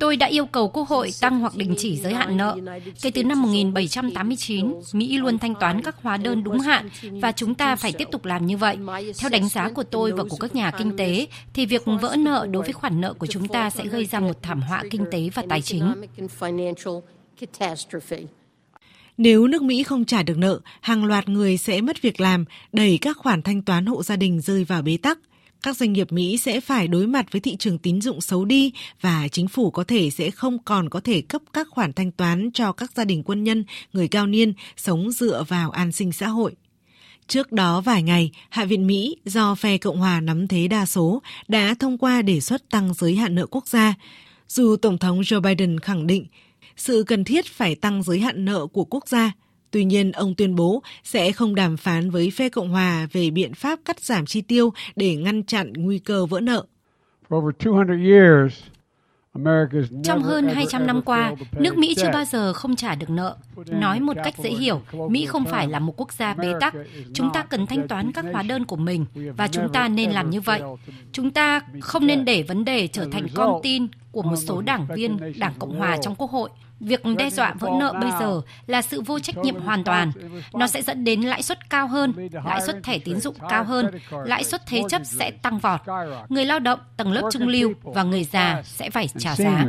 [0.00, 2.56] Tôi đã yêu cầu Quốc hội tăng hoặc đình chỉ giới hạn nợ.
[3.02, 7.54] Kể từ năm 1789, Mỹ luôn thanh toán các hóa đơn đúng hạn và chúng
[7.54, 8.78] ta phải tiếp tục làm như vậy.
[9.18, 12.46] Theo đánh giá của tôi và của các nhà kinh tế, thì việc vỡ nợ
[12.50, 15.28] đối với khoản nợ của chúng ta sẽ gây ra một thảm họa kinh tế
[15.34, 15.94] và tài chính.
[19.16, 22.98] Nếu nước Mỹ không trả được nợ, hàng loạt người sẽ mất việc làm, đẩy
[23.00, 25.18] các khoản thanh toán hộ gia đình rơi vào bế tắc
[25.62, 28.72] các doanh nghiệp Mỹ sẽ phải đối mặt với thị trường tín dụng xấu đi
[29.00, 32.50] và chính phủ có thể sẽ không còn có thể cấp các khoản thanh toán
[32.54, 36.28] cho các gia đình quân nhân, người cao niên sống dựa vào an sinh xã
[36.28, 36.54] hội.
[37.26, 41.22] Trước đó vài ngày, Hạ viện Mỹ do phe Cộng hòa nắm thế đa số
[41.48, 43.94] đã thông qua đề xuất tăng giới hạn nợ quốc gia.
[44.48, 46.26] Dù Tổng thống Joe Biden khẳng định
[46.76, 49.32] sự cần thiết phải tăng giới hạn nợ của quốc gia,
[49.70, 53.54] tuy nhiên ông tuyên bố sẽ không đàm phán với phe Cộng hòa về biện
[53.54, 56.64] pháp cắt giảm chi tiêu để ngăn chặn nguy cơ vỡ nợ.
[57.28, 58.54] For over 200 years,
[60.04, 63.36] trong hơn 200 năm qua, nước Mỹ chưa bao giờ không trả được nợ.
[63.66, 66.74] Nói một cách dễ hiểu, Mỹ không phải là một quốc gia bế tắc.
[67.14, 69.04] Chúng ta cần thanh toán các hóa đơn của mình
[69.36, 70.62] và chúng ta nên làm như vậy.
[71.12, 74.86] Chúng ta không nên để vấn đề trở thành con tin của một số đảng
[74.94, 76.50] viên Đảng Cộng Hòa trong Quốc hội.
[76.80, 80.12] Việc đe dọa vỡ nợ bây giờ là sự vô trách nhiệm hoàn toàn.
[80.52, 83.86] Nó sẽ dẫn đến lãi suất cao hơn, lãi suất thẻ tín dụng cao hơn,
[84.24, 85.80] lãi suất thế chấp sẽ tăng vọt.
[86.28, 89.64] Người lao động, tầng lớp trung lưu và người già sẽ phải trả giá.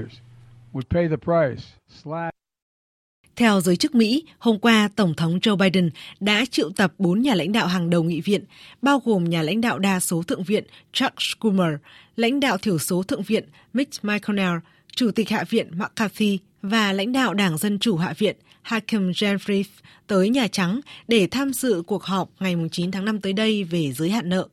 [3.42, 5.90] Theo giới chức Mỹ, hôm qua Tổng thống Joe Biden
[6.20, 8.44] đã triệu tập bốn nhà lãnh đạo hàng đầu nghị viện,
[8.82, 10.64] bao gồm nhà lãnh đạo đa số thượng viện
[10.94, 11.74] Chuck Schumer,
[12.16, 14.58] lãnh đạo thiểu số thượng viện Mitch McConnell,
[14.96, 19.64] chủ tịch hạ viện McCarthy và lãnh đạo Đảng Dân Chủ Hạ viện Hakeem Jeffries
[20.08, 23.92] tới Nhà Trắng để tham dự cuộc họp ngày 9 tháng 5 tới đây về
[23.92, 24.48] giới hạn nợ.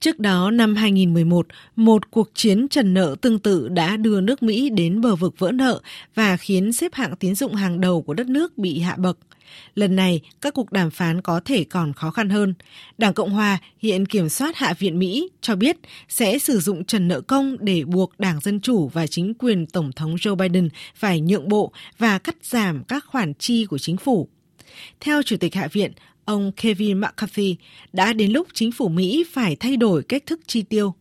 [0.00, 1.46] Trước đó, năm 2011,
[1.76, 5.52] một cuộc chiến trần nợ tương tự đã đưa nước Mỹ đến bờ vực vỡ
[5.52, 5.80] nợ
[6.14, 9.18] và khiến xếp hạng tín dụng hàng đầu của đất nước bị hạ bậc.
[9.74, 12.54] Lần này, các cuộc đàm phán có thể còn khó khăn hơn.
[12.98, 15.76] Đảng Cộng Hòa hiện kiểm soát Hạ viện Mỹ cho biết
[16.08, 19.92] sẽ sử dụng trần nợ công để buộc Đảng Dân Chủ và chính quyền Tổng
[19.92, 24.28] thống Joe Biden phải nhượng bộ và cắt giảm các khoản chi của chính phủ.
[25.00, 25.92] Theo Chủ tịch Hạ viện,
[26.30, 27.56] ông Kevin McCarthy,
[27.92, 30.94] đã đến lúc chính phủ Mỹ phải thay đổi cách thức chi tiêu.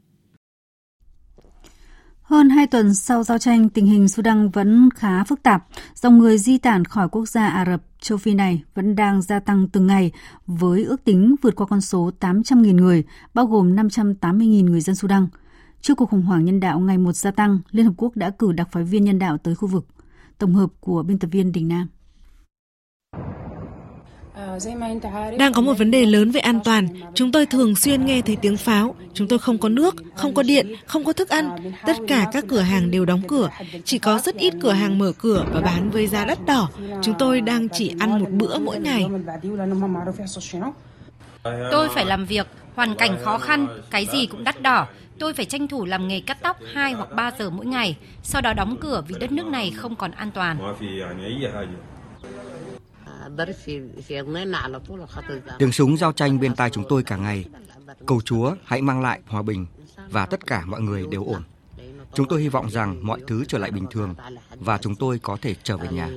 [2.21, 5.67] Hơn hai tuần sau giao tranh, tình hình Sudan vẫn khá phức tạp.
[5.95, 9.39] Dòng người di tản khỏi quốc gia Ả Rập châu Phi này vẫn đang gia
[9.39, 10.11] tăng từng ngày
[10.47, 13.03] với ước tính vượt qua con số 800.000 người,
[13.33, 15.27] bao gồm 580.000 người dân Sudan.
[15.81, 18.51] Trước cuộc khủng hoảng nhân đạo ngày một gia tăng, Liên Hợp Quốc đã cử
[18.51, 19.85] đặc phái viên nhân đạo tới khu vực.
[20.37, 21.87] Tổng hợp của biên tập viên Đình Nam.
[25.37, 26.87] Đang có một vấn đề lớn về an toàn.
[27.13, 28.95] Chúng tôi thường xuyên nghe thấy tiếng pháo.
[29.13, 31.71] Chúng tôi không có nước, không có điện, không có thức ăn.
[31.85, 33.49] Tất cả các cửa hàng đều đóng cửa.
[33.85, 36.69] Chỉ có rất ít cửa hàng mở cửa và bán với giá đắt đỏ.
[37.01, 39.05] Chúng tôi đang chỉ ăn một bữa mỗi ngày.
[41.71, 44.87] Tôi phải làm việc, hoàn cảnh khó khăn, cái gì cũng đắt đỏ.
[45.19, 48.41] Tôi phải tranh thủ làm nghề cắt tóc 2 hoặc 3 giờ mỗi ngày, sau
[48.41, 50.57] đó đóng cửa vì đất nước này không còn an toàn.
[55.59, 57.45] Tiếng súng giao tranh bên tai chúng tôi cả ngày.
[58.05, 59.65] Cầu Chúa hãy mang lại hòa bình
[60.09, 61.43] và tất cả mọi người đều ổn.
[62.13, 64.15] Chúng tôi hy vọng rằng mọi thứ trở lại bình thường
[64.55, 66.09] và chúng tôi có thể trở về nhà.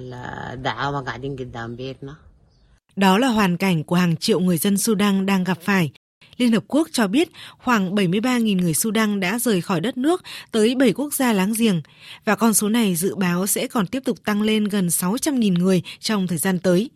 [2.96, 5.92] Đó là hoàn cảnh của hàng triệu người dân Sudan đang gặp phải.
[6.38, 10.74] Liên Hợp Quốc cho biết khoảng 73.000 người Sudan đã rời khỏi đất nước tới
[10.74, 11.82] 7 quốc gia láng giềng,
[12.24, 15.82] và con số này dự báo sẽ còn tiếp tục tăng lên gần 600.000 người
[16.00, 16.90] trong thời gian tới.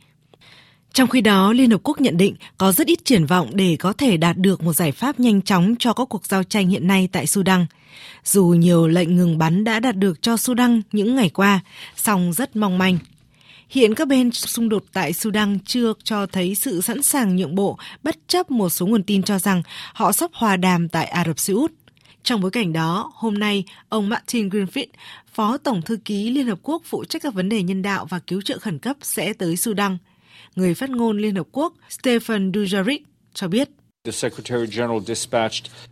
[0.92, 3.92] Trong khi đó, Liên Hợp Quốc nhận định có rất ít triển vọng để có
[3.92, 7.08] thể đạt được một giải pháp nhanh chóng cho các cuộc giao tranh hiện nay
[7.12, 7.66] tại Sudan.
[8.24, 11.60] Dù nhiều lệnh ngừng bắn đã đạt được cho Sudan những ngày qua,
[11.96, 12.98] song rất mong manh.
[13.68, 17.78] Hiện các bên xung đột tại Sudan chưa cho thấy sự sẵn sàng nhượng bộ,
[18.02, 19.62] bất chấp một số nguồn tin cho rằng
[19.92, 21.72] họ sắp hòa đàm tại Ả Rập Xê Út.
[22.22, 24.86] Trong bối cảnh đó, hôm nay, ông Martin Griffith,
[25.32, 28.18] Phó Tổng Thư ký Liên Hợp Quốc phụ trách các vấn đề nhân đạo và
[28.18, 29.98] cứu trợ khẩn cấp sẽ tới Sudan.
[30.56, 32.98] Người phát ngôn Liên Hợp Quốc Stephen Dujarric
[33.34, 33.68] cho biết.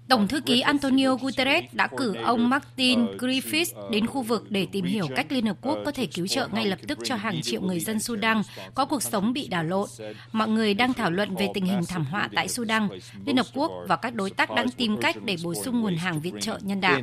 [0.09, 4.85] Tổng thư ký Antonio Guterres đã cử ông Martin Griffiths đến khu vực để tìm
[4.85, 7.61] hiểu cách Liên Hợp Quốc có thể cứu trợ ngay lập tức cho hàng triệu
[7.61, 8.43] người dân Sudan
[8.75, 9.89] có cuộc sống bị đảo lộn.
[10.33, 12.89] Mọi người đang thảo luận về tình hình thảm họa tại Sudan.
[13.27, 16.21] Liên Hợp Quốc và các đối tác đang tìm cách để bổ sung nguồn hàng
[16.21, 17.01] viện trợ nhân đạo.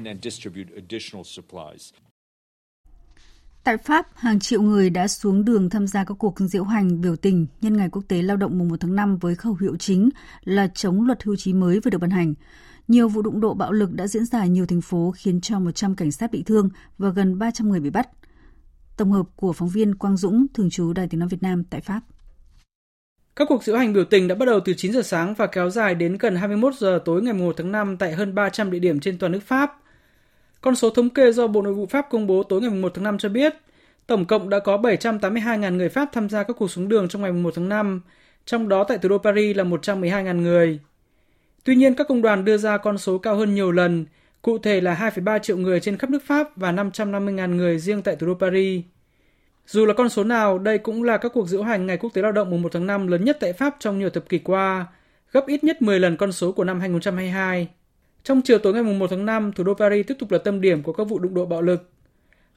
[3.63, 7.15] Tại Pháp, hàng triệu người đã xuống đường tham gia các cuộc diễu hành biểu
[7.15, 10.09] tình nhân ngày quốc tế lao động mùng 1 tháng 5 với khẩu hiệu chính
[10.43, 12.33] là chống luật hưu trí mới vừa được ban hành.
[12.87, 15.59] Nhiều vụ đụng độ bạo lực đã diễn ra ở nhiều thành phố khiến cho
[15.59, 18.09] 100 cảnh sát bị thương và gần 300 người bị bắt.
[18.97, 21.81] Tổng hợp của phóng viên Quang Dũng, thường trú Đài tiếng nói Việt Nam tại
[21.81, 22.01] Pháp.
[23.35, 25.69] Các cuộc diễu hành biểu tình đã bắt đầu từ 9 giờ sáng và kéo
[25.69, 28.99] dài đến gần 21 giờ tối ngày 1 tháng 5 tại hơn 300 địa điểm
[28.99, 29.80] trên toàn nước Pháp.
[30.61, 33.03] Con số thống kê do Bộ Nội vụ Pháp công bố tối ngày 1 tháng
[33.03, 33.53] 5 cho biết,
[34.07, 37.31] tổng cộng đã có 782.000 người Pháp tham gia các cuộc xuống đường trong ngày
[37.31, 38.01] 1 tháng 5,
[38.45, 40.79] trong đó tại thủ đô Paris là 112.000 người.
[41.63, 44.05] Tuy nhiên, các công đoàn đưa ra con số cao hơn nhiều lần,
[44.41, 48.15] cụ thể là 2,3 triệu người trên khắp nước Pháp và 550.000 người riêng tại
[48.15, 48.83] thủ đô Paris.
[49.67, 52.21] Dù là con số nào, đây cũng là các cuộc diễu hành Ngày Quốc tế
[52.21, 54.85] Lao động mùng 1 tháng 5 lớn nhất tại Pháp trong nhiều thập kỷ qua,
[55.31, 57.67] gấp ít nhất 10 lần con số của năm 2022.
[58.23, 60.83] Trong chiều tối ngày 1 tháng 5, thủ đô Paris tiếp tục là tâm điểm
[60.83, 61.89] của các vụ đụng độ bạo lực.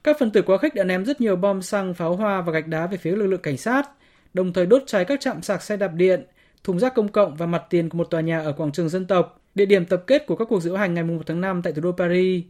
[0.04, 2.68] Các phần tử quá khích đã ném rất nhiều bom xăng, pháo hoa và gạch
[2.68, 3.90] đá về phía lực lượng cảnh sát,
[4.34, 6.24] đồng thời đốt cháy các trạm sạc xe đạp điện,
[6.64, 9.06] thùng rác công cộng và mặt tiền của một tòa nhà ở quảng trường dân
[9.06, 11.72] tộc, địa điểm tập kết của các cuộc diễu hành ngày 1 tháng 5 tại
[11.72, 12.44] thủ đô Paris.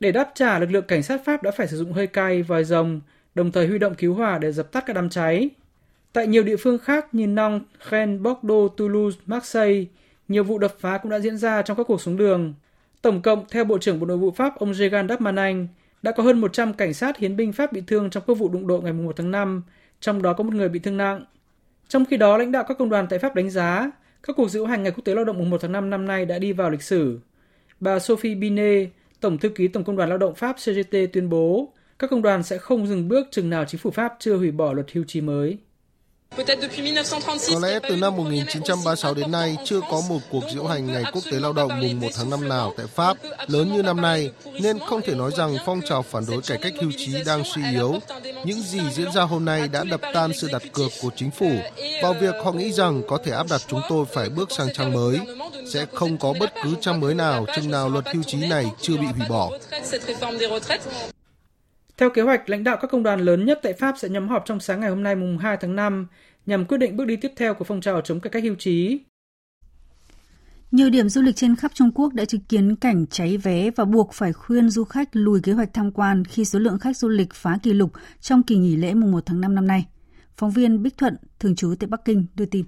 [0.00, 2.64] Để đáp trả, lực lượng cảnh sát Pháp đã phải sử dụng hơi cay, vòi
[2.64, 3.00] rồng,
[3.34, 5.50] đồng thời huy động cứu hỏa để dập tắt các đám cháy.
[6.12, 9.84] Tại nhiều địa phương khác như Nantes, Rennes, Bordeaux, Toulouse, Marseille,
[10.28, 12.54] nhiều vụ đập phá cũng đã diễn ra trong các cuộc xuống đường.
[13.02, 15.66] Tổng cộng, theo Bộ trưởng Bộ Nội vụ Pháp ông Jegan Darmanin,
[16.02, 18.66] đã có hơn 100 cảnh sát hiến binh Pháp bị thương trong các vụ đụng
[18.66, 19.62] độ ngày 1 tháng 5,
[20.00, 21.24] trong đó có một người bị thương nặng.
[21.88, 23.90] Trong khi đó, lãnh đạo các công đoàn tại Pháp đánh giá
[24.22, 26.26] các cuộc diễu hành ngày quốc tế lao động mùng 1 tháng 5 năm nay
[26.26, 27.20] đã đi vào lịch sử.
[27.80, 28.88] Bà Sophie Binet,
[29.20, 32.42] Tổng thư ký Tổng công đoàn lao động Pháp CGT tuyên bố các công đoàn
[32.42, 35.20] sẽ không dừng bước chừng nào chính phủ Pháp chưa hủy bỏ luật hưu trí
[35.20, 35.58] mới.
[37.50, 41.24] Có lẽ từ năm 1936 đến nay chưa có một cuộc diễu hành ngày quốc
[41.32, 43.16] tế lao động mùng 1 tháng 5 nào tại Pháp
[43.46, 44.30] lớn như năm nay,
[44.60, 47.62] nên không thể nói rằng phong trào phản đối cải cách hưu trí đang suy
[47.72, 47.94] yếu.
[48.44, 51.50] Những gì diễn ra hôm nay đã đập tan sự đặt cược của chính phủ
[52.02, 54.92] vào việc họ nghĩ rằng có thể áp đặt chúng tôi phải bước sang trang
[54.92, 55.20] mới.
[55.72, 58.96] Sẽ không có bất cứ trang mới nào chừng nào luật hưu trí này chưa
[58.96, 59.50] bị hủy bỏ.
[61.96, 64.42] Theo kế hoạch, lãnh đạo các công đoàn lớn nhất tại Pháp sẽ nhóm họp
[64.46, 66.06] trong sáng ngày hôm nay mùng 2 tháng 5
[66.46, 69.00] nhằm quyết định bước đi tiếp theo của phong trào chống cải cách hưu trí.
[70.70, 73.84] Nhiều điểm du lịch trên khắp Trung Quốc đã chứng kiến cảnh cháy vé và
[73.84, 77.08] buộc phải khuyên du khách lùi kế hoạch tham quan khi số lượng khách du
[77.08, 79.86] lịch phá kỷ lục trong kỳ nghỉ lễ mùng 1 tháng 5 năm nay.
[80.36, 82.64] Phóng viên Bích Thuận, thường trú tại Bắc Kinh, đưa tin.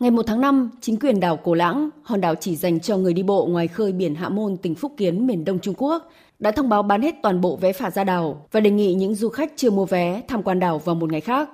[0.00, 3.12] Ngày 1 tháng 5, chính quyền đảo Cổ Lãng, hòn đảo chỉ dành cho người
[3.12, 6.50] đi bộ ngoài khơi biển Hạ Môn, tỉnh Phúc Kiến, miền Đông Trung Quốc, đã
[6.50, 9.28] thông báo bán hết toàn bộ vé phả ra đảo và đề nghị những du
[9.28, 11.50] khách chưa mua vé tham quan đảo vào một ngày khác.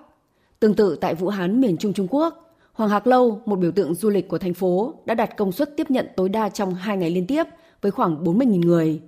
[0.61, 3.94] Tương tự tại Vũ Hán, miền Trung Trung Quốc, Hoàng Hạc Lâu, một biểu tượng
[3.94, 6.96] du lịch của thành phố, đã đặt công suất tiếp nhận tối đa trong 2
[6.96, 7.44] ngày liên tiếp
[7.82, 9.00] với khoảng 40.000 người.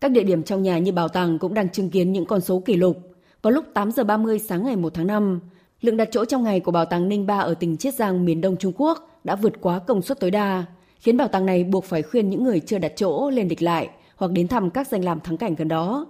[0.00, 2.62] Các địa điểm trong nhà như bảo tàng cũng đang chứng kiến những con số
[2.64, 2.96] kỷ lục.
[3.42, 5.40] Vào lúc 8 giờ 30 sáng ngày 1 tháng 5,
[5.80, 8.40] lượng đặt chỗ trong ngày của bảo tàng Ninh Ba ở tỉnh Chiết Giang, miền
[8.40, 10.64] Đông Trung Quốc đã vượt quá công suất tối đa,
[10.96, 13.88] khiến bảo tàng này buộc phải khuyên những người chưa đặt chỗ lên địch lại
[14.16, 16.06] hoặc đến thăm các danh làm thắng cảnh gần đó.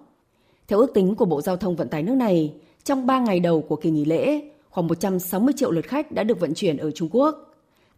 [0.69, 2.55] Theo ước tính của Bộ Giao thông Vận tải nước này,
[2.85, 4.41] trong 3 ngày đầu của kỳ nghỉ lễ,
[4.71, 7.47] khoảng 160 triệu lượt khách đã được vận chuyển ở Trung Quốc.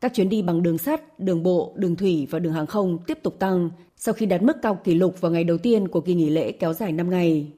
[0.01, 3.19] Các chuyến đi bằng đường sắt, đường bộ, đường thủy và đường hàng không tiếp
[3.23, 6.15] tục tăng sau khi đạt mức cao kỷ lục vào ngày đầu tiên của kỳ
[6.15, 7.53] nghỉ lễ kéo dài 5 ngày.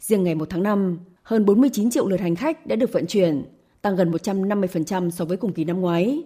[0.00, 3.44] Riêng ngày 1 tháng 5, hơn 49 triệu lượt hành khách đã được vận chuyển,
[3.82, 6.22] tăng gần 150% so với cùng kỳ năm ngoái.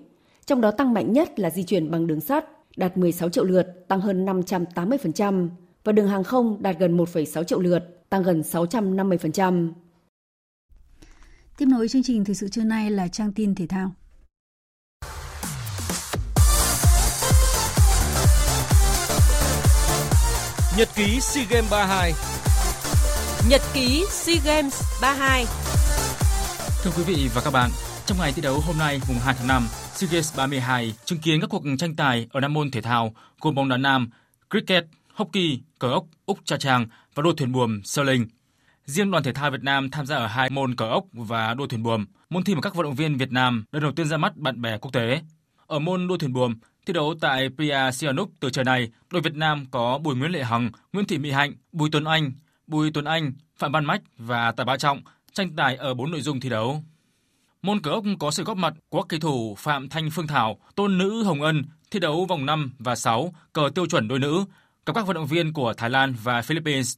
[0.46, 2.44] Trong đó tăng mạnh nhất là di chuyển bằng đường sắt,
[2.76, 5.48] đạt 16 triệu lượt, tăng hơn 580%,
[5.84, 9.72] và đường hàng không đạt gần 1,6 triệu lượt, tăng gần 650%.
[11.58, 13.94] Tiếp nối chương trình thời sự trưa nay là trang tin thể thao.
[20.78, 22.12] Nhật ký SEA Games 32
[23.50, 25.44] Nhật ký SEA Games 32
[26.82, 27.70] Thưa quý vị và các bạn,
[28.06, 31.40] trong ngày thi đấu hôm nay mùng 2 tháng 5, SEA Games 32 chứng kiến
[31.40, 34.10] các cuộc tranh tài ở năm môn thể thao gồm bóng đá nam,
[34.50, 34.84] cricket,
[35.14, 38.26] hockey, cờ ốc, úc cha trang và đua thuyền buồm sailing.
[38.88, 41.66] Riêng đoàn thể thao Việt Nam tham gia ở hai môn cờ ốc và đua
[41.66, 44.16] thuyền buồm, môn thi mà các vận động viên Việt Nam lần đầu tiên ra
[44.16, 45.22] mắt bạn bè quốc tế.
[45.66, 46.54] Ở môn đua thuyền buồm,
[46.86, 50.44] thi đấu tại Pia Sihanouk từ trời này, đội Việt Nam có Bùi Nguyễn Lệ
[50.44, 52.32] Hằng, Nguyễn Thị Mỹ Hạnh, Bùi Tuấn Anh,
[52.66, 56.20] Bùi Tuấn Anh, Phạm Văn Mách và Tài Bá Trọng tranh tài ở bốn nội
[56.20, 56.82] dung thi đấu.
[57.62, 60.98] Môn cờ ốc có sự góp mặt của kỳ thủ Phạm Thanh Phương Thảo, Tôn
[60.98, 64.44] Nữ Hồng Ân thi đấu vòng 5 và 6 cờ tiêu chuẩn đôi nữ
[64.86, 66.96] gặp các vận động viên của Thái Lan và Philippines.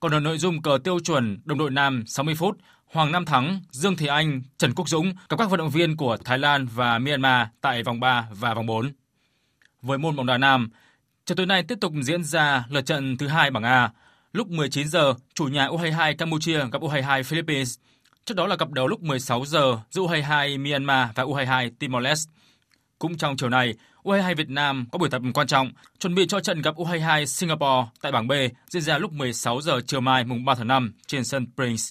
[0.00, 3.60] Còn ở nội dung cờ tiêu chuẩn đồng đội nam 60 phút, Hoàng Nam Thắng,
[3.70, 6.98] Dương Thị Anh, Trần Quốc Dũng gặp các vận động viên của Thái Lan và
[6.98, 8.92] Myanmar tại vòng 3 và vòng 4.
[9.82, 10.70] Với môn bóng đá nam,
[11.26, 13.90] trận tối nay tiếp tục diễn ra lượt trận thứ hai bảng A.
[14.32, 17.78] Lúc 19 giờ, chủ nhà U22 Campuchia gặp U22 Philippines.
[18.24, 22.30] Trước đó là cặp đấu lúc 16 giờ giữa U22 Myanmar và U22 Timor-Leste.
[22.98, 26.40] Cũng trong chiều nay, U22 Việt Nam có buổi tập quan trọng chuẩn bị cho
[26.40, 28.32] trận gặp U22 Singapore tại bảng B
[28.68, 31.82] diễn ra lúc 16 giờ chiều mai mùng 3 tháng 5 trên sân Prince.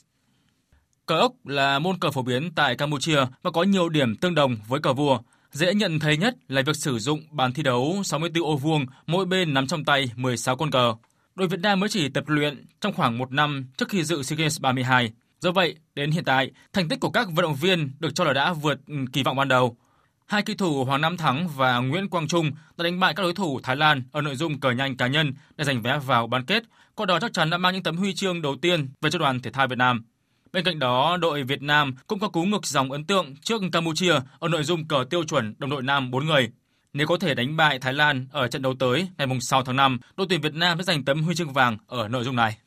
[1.06, 4.58] Cờ ốc là môn cờ phổ biến tại Campuchia và có nhiều điểm tương đồng
[4.68, 5.20] với cờ vua.
[5.52, 9.26] Dễ nhận thấy nhất là việc sử dụng bàn thi đấu 64 ô vuông, mỗi
[9.26, 10.94] bên nắm trong tay 16 con cờ.
[11.36, 14.38] Đội Việt Nam mới chỉ tập luyện trong khoảng một năm trước khi dự SEA
[14.38, 15.12] Games 32.
[15.40, 18.34] Do vậy, đến hiện tại, thành tích của các vận động viên được cho là
[18.34, 18.80] đã vượt
[19.14, 19.78] kỳ vọng ban đầu.
[20.26, 23.34] Hai kỳ thủ Hoàng Nam Thắng và Nguyễn Quang Trung đã đánh bại các đối
[23.34, 26.46] thủ Thái Lan ở nội dung cờ nhanh cá nhân để giành vé vào bán
[26.46, 26.64] kết,
[26.96, 29.40] qua đó chắc chắn đã mang những tấm huy chương đầu tiên về cho đoàn
[29.40, 30.06] thể thao Việt Nam.
[30.54, 34.14] Bên cạnh đó, đội Việt Nam cũng có cú ngược dòng ấn tượng trước Campuchia
[34.40, 36.50] ở nội dung cờ tiêu chuẩn đồng đội nam 4 người.
[36.94, 40.00] Nếu có thể đánh bại Thái Lan ở trận đấu tới ngày 6 tháng 5,
[40.18, 42.58] đội tuyển Việt Nam sẽ giành tấm huy chương vàng ở nội dung này.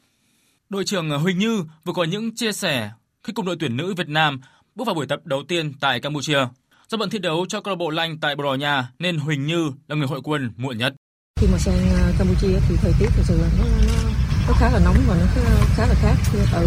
[0.68, 2.90] Đội trưởng Huỳnh Như vừa có những chia sẻ
[3.22, 4.40] khi cùng đội tuyển nữ Việt Nam
[4.74, 6.46] bước vào buổi tập đầu tiên tại Campuchia.
[6.92, 9.46] Do bận thi đấu cho câu lạc bộ Lanh tại Bồ Đào Nha nên Huỳnh
[9.46, 10.94] Như là người hội quân muộn nhất.
[11.40, 14.10] Khi mà sang ờ, Campuchia thì thời tiết thực sự là nó, nó,
[14.48, 15.40] nó khá là nóng và nó khá,
[15.76, 16.14] khá là khác
[16.52, 16.66] ở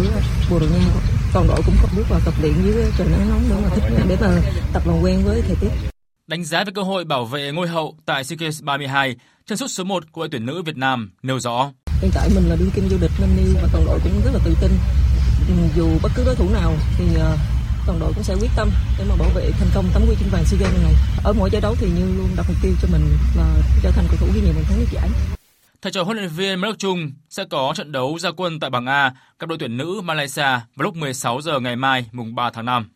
[0.50, 0.78] Bồ Đào Nha.
[1.32, 4.04] Toàn đội cũng không bước vào tập luyện dưới trời nắng nóng để mà thích
[4.08, 4.40] để mà
[4.72, 5.70] tập làm quen với thời tiết.
[6.26, 9.16] Đánh giá về cơ hội bảo vệ ngôi hậu tại SEA Games 32,
[9.46, 11.72] chân sút số 1 của đội tuyển nữ Việt Nam nêu rõ.
[12.02, 14.30] Hiện tại mình là đương kim vô địch năm nay và toàn đội cũng rất
[14.32, 14.70] là tự tin.
[15.76, 17.36] Dù bất cứ đối thủ nào thì ờ,
[17.86, 20.28] toàn đội cũng sẽ quyết tâm để mà bảo vệ thành công tấm huy chương
[20.28, 20.94] vàng SEA Games này.
[21.24, 23.02] Ở mỗi giải đấu thì như luôn đặt mục tiêu cho mình
[23.36, 25.10] là trở thành cầu thủ ghi nhiều bàn thắng nhất giải.
[25.82, 28.86] Thầy trò huấn luyện viên Mark Chung sẽ có trận đấu ra quân tại bảng
[28.86, 32.64] A gặp đội tuyển nữ Malaysia vào lúc 16 giờ ngày mai, mùng 3 tháng
[32.64, 32.90] 5.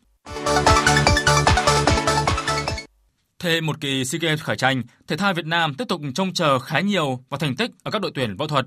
[3.39, 6.59] Thêm một kỳ SEA Games khởi tranh, thể thao Việt Nam tiếp tục trông chờ
[6.59, 8.65] khá nhiều vào thành tích ở các đội tuyển võ thuật.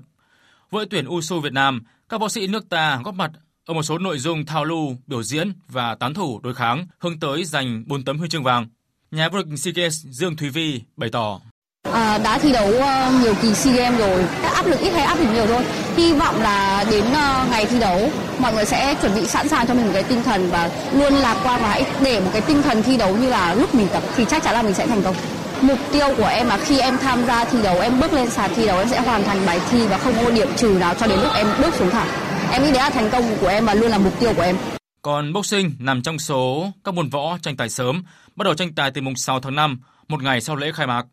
[0.71, 3.31] Với tuyển USU Việt Nam, các võ sĩ nước ta góp mặt
[3.65, 7.19] ở một số nội dung thao lưu, biểu diễn và tán thủ đối kháng hướng
[7.19, 8.67] tới giành 4 tấm huy chương vàng.
[9.11, 11.39] Nhà vô địch SEA Games Dương Thúy Vi bày tỏ.
[11.91, 15.19] À, đã thi đấu uh, nhiều kỳ SEA Games rồi, áp lực ít hay áp
[15.19, 15.63] lực nhiều thôi.
[15.97, 18.09] Hy vọng là đến uh, ngày thi đấu
[18.39, 21.13] mọi người sẽ chuẩn bị sẵn sàng cho mình một cái tinh thần và luôn
[21.13, 23.87] lạc quan và hãy để một cái tinh thần thi đấu như là lúc mình
[23.93, 25.15] tập thì chắc chắn là mình sẽ thành công.
[25.61, 28.51] Mục tiêu của em là khi em tham gia thi đấu, em bước lên sàn
[28.55, 31.07] thi đấu em sẽ hoàn thành bài thi và không có điểm trừ nào cho
[31.07, 32.07] đến lúc em bước xuống thẳng.
[32.53, 34.57] Em nghĩ đấy là thành công của em và luôn là mục tiêu của em.
[35.01, 38.03] Còn boxing nằm trong số các môn võ tranh tài sớm,
[38.35, 41.05] bắt đầu tranh tài từ mùng 6 tháng 5, một ngày sau lễ khai mạc.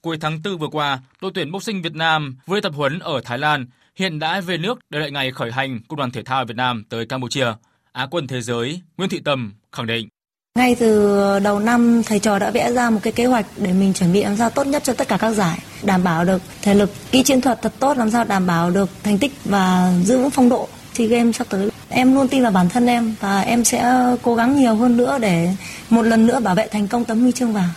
[0.00, 3.38] Cuối tháng 4 vừa qua, đội tuyển boxing Việt Nam vừa tập huấn ở Thái
[3.38, 3.66] Lan,
[3.96, 6.84] hiện đã về nước để đợi ngày khởi hành của đoàn thể thao Việt Nam
[6.88, 7.52] tới Campuchia.
[7.92, 10.08] Á quân thế giới Nguyễn Thị Tâm khẳng định.
[10.58, 13.92] Ngay từ đầu năm, thầy trò đã vẽ ra một cái kế hoạch để mình
[13.92, 16.74] chuẩn bị làm sao tốt nhất cho tất cả các giải, đảm bảo được thể
[16.74, 20.18] lực, kỹ chiến thuật thật tốt, làm sao đảm bảo được thành tích và giữ
[20.18, 21.70] vững phong độ SEA Games sắp tới.
[21.88, 25.18] Em luôn tin vào bản thân em và em sẽ cố gắng nhiều hơn nữa
[25.20, 25.54] để
[25.90, 27.68] một lần nữa bảo vệ thành công tấm huy chương vàng.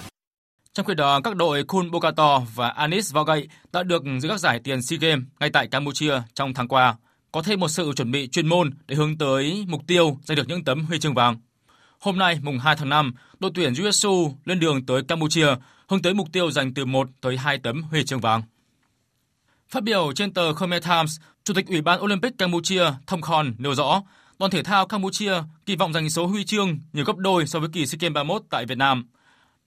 [0.74, 4.60] Trong khi đó, các đội Kun Bokator và Anis Vogay đã được giữ các giải
[4.64, 6.96] tiền SEA Games ngay tại Campuchia trong tháng qua,
[7.32, 10.48] có thêm một sự chuẩn bị chuyên môn để hướng tới mục tiêu giành được
[10.48, 11.38] những tấm huy chương vàng.
[12.00, 15.48] Hôm nay, mùng 2 tháng 5, đội tuyển USU lên đường tới Campuchia
[15.88, 18.42] hướng tới mục tiêu giành từ 1 tới 2 tấm huy chương vàng.
[19.70, 23.76] Phát biểu trên tờ Khmer Times, Chủ tịch Ủy ban Olympic Campuchia Thông Khon nêu
[23.76, 24.02] rõ,
[24.40, 25.34] đoàn thể thao Campuchia
[25.66, 28.42] kỳ vọng giành số huy chương nhiều gấp đôi so với kỳ SEA Games 31
[28.50, 29.08] tại Việt Nam.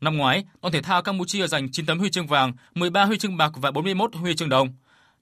[0.01, 3.37] Năm ngoái, đoàn thể thao Campuchia giành 9 tấm huy chương vàng, 13 huy chương
[3.37, 4.68] bạc và 41 huy chương đồng.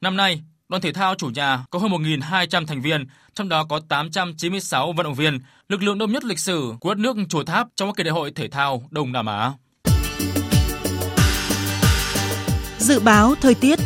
[0.00, 3.80] Năm nay, đoàn thể thao chủ nhà có hơn 1.200 thành viên, trong đó có
[3.88, 5.38] 896 vận động viên,
[5.68, 8.12] lực lượng đông nhất lịch sử của đất nước Chùa Tháp trong các kỳ đại
[8.12, 9.52] hội thể thao Đông Nam Á.
[12.78, 13.78] Dự báo thời tiết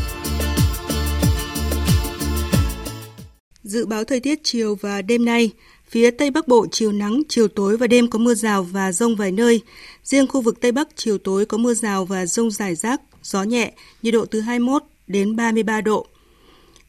[3.72, 5.50] Dự báo thời tiết chiều và đêm nay,
[5.88, 9.16] phía Tây Bắc Bộ chiều nắng, chiều tối và đêm có mưa rào và rông
[9.16, 9.60] vài nơi.
[10.04, 13.42] Riêng khu vực Tây Bắc chiều tối có mưa rào và rông rải rác, gió
[13.42, 16.06] nhẹ, nhiệt độ từ 21 đến 33 độ.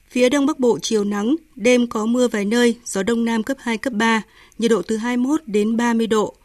[0.09, 3.57] Phía Đông Bắc Bộ chiều nắng, đêm có mưa vài nơi, gió Đông Nam cấp
[3.59, 4.21] 2, cấp 3,
[4.57, 6.35] nhiệt độ từ 21 đến 30 độ.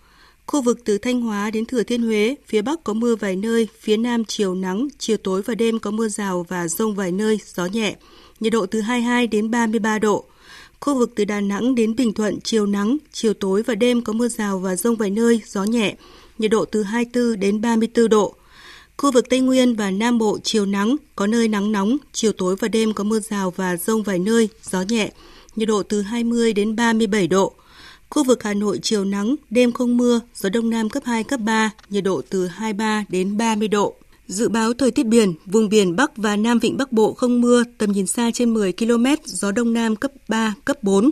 [0.48, 3.68] Khu vực từ Thanh Hóa đến Thừa Thiên Huế, phía Bắc có mưa vài nơi,
[3.80, 7.40] phía Nam chiều nắng, chiều tối và đêm có mưa rào và rông vài nơi,
[7.54, 7.96] gió nhẹ,
[8.40, 10.24] nhiệt độ từ 22 đến 33 độ.
[10.80, 14.12] Khu vực từ Đà Nẵng đến Bình Thuận chiều nắng, chiều tối và đêm có
[14.12, 15.96] mưa rào và rông vài nơi, gió nhẹ,
[16.38, 18.34] nhiệt độ từ 24 đến 34 độ.
[18.96, 22.56] Khu vực Tây Nguyên và Nam Bộ chiều nắng, có nơi nắng nóng, chiều tối
[22.56, 25.10] và đêm có mưa rào và rông vài nơi, gió nhẹ,
[25.56, 27.54] nhiệt độ từ 20 đến 37 độ.
[28.10, 31.40] Khu vực Hà Nội chiều nắng, đêm không mưa, gió Đông Nam cấp 2, cấp
[31.40, 33.94] 3, nhiệt độ từ 23 đến 30 độ.
[34.26, 37.64] Dự báo thời tiết biển, vùng biển Bắc và Nam Vịnh Bắc Bộ không mưa,
[37.78, 41.10] tầm nhìn xa trên 10 km, gió Đông Nam cấp 3, cấp 4.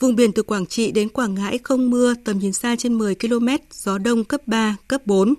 [0.00, 3.14] Vùng biển từ Quảng Trị đến Quảng Ngãi không mưa, tầm nhìn xa trên 10
[3.14, 5.34] km, gió Đông cấp 3, cấp 4.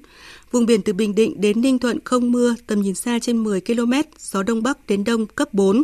[0.51, 3.61] Vùng biển từ Bình Định đến Ninh Thuận không mưa, tầm nhìn xa trên 10
[3.61, 5.83] km, gió Đông Bắc đến Đông cấp 4.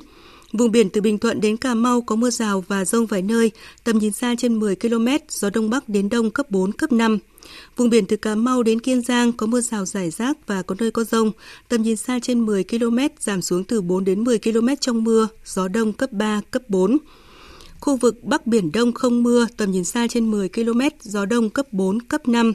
[0.54, 3.51] Vùng biển từ Bình Thuận đến Cà Mau có mưa rào và rông vài nơi,
[3.84, 7.20] tầm nhìn xa trên 10 km, gió Đông Bắc đến Đông cấp 4, cấp 5.
[7.78, 10.76] Vùng biển từ Cà Mau đến Kiên Giang có mưa rào rải rác và có
[10.80, 11.32] nơi có rông,
[11.70, 15.28] tầm nhìn xa trên 10 km, giảm xuống từ 4 đến 10 km trong mưa,
[15.45, 16.97] gió Đông cấp 3, cấp 4.
[17.80, 21.49] Khu vực Bắc Biển Đông không mưa, tầm nhìn xa trên 10 km, gió Đông
[21.49, 22.54] cấp 4, cấp 5.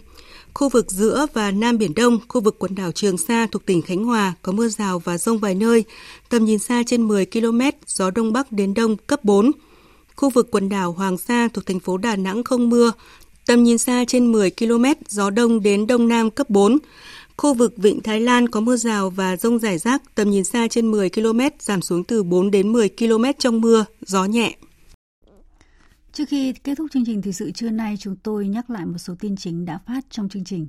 [0.58, 3.82] Khu vực giữa và Nam Biển Đông, khu vực quần đảo Trường Sa thuộc tỉnh
[3.82, 5.84] Khánh Hòa có mưa rào và rông vài nơi,
[6.28, 9.50] tầm nhìn xa trên 10 km, gió Đông Bắc đến Đông cấp 4.
[10.16, 12.92] Khu vực quần đảo Hoàng Sa thuộc thành phố Đà Nẵng không mưa,
[13.46, 16.78] tầm nhìn xa trên 10 km, gió Đông đến Đông Nam cấp 4.
[17.36, 20.68] Khu vực Vịnh Thái Lan có mưa rào và rông rải rác, tầm nhìn xa
[20.70, 24.54] trên 10 km, giảm xuống từ 4 đến 10 km trong mưa, gió nhẹ.
[26.18, 28.98] Trước khi kết thúc chương trình thì sự trưa nay, chúng tôi nhắc lại một
[28.98, 30.68] số tin chính đã phát trong chương trình.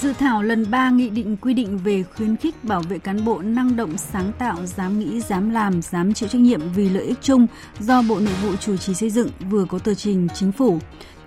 [0.00, 3.42] Dự thảo lần 3 nghị định quy định về khuyến khích bảo vệ cán bộ
[3.42, 7.18] năng động, sáng tạo, dám nghĩ, dám làm, dám chịu trách nhiệm vì lợi ích
[7.22, 7.46] chung
[7.80, 10.78] do Bộ Nội vụ chủ trì xây dựng vừa có tờ trình chính phủ.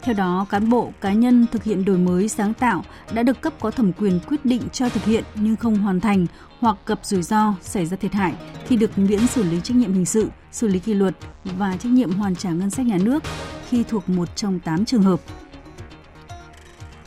[0.01, 2.83] Theo đó, cán bộ, cá nhân thực hiện đổi mới sáng tạo
[3.13, 6.25] đã được cấp có thẩm quyền quyết định cho thực hiện nhưng không hoàn thành
[6.59, 8.33] hoặc gặp rủi ro xảy ra thiệt hại
[8.67, 11.91] thì được miễn xử lý trách nhiệm hình sự, xử lý kỷ luật và trách
[11.91, 13.23] nhiệm hoàn trả ngân sách nhà nước
[13.69, 15.19] khi thuộc một trong 8 trường hợp.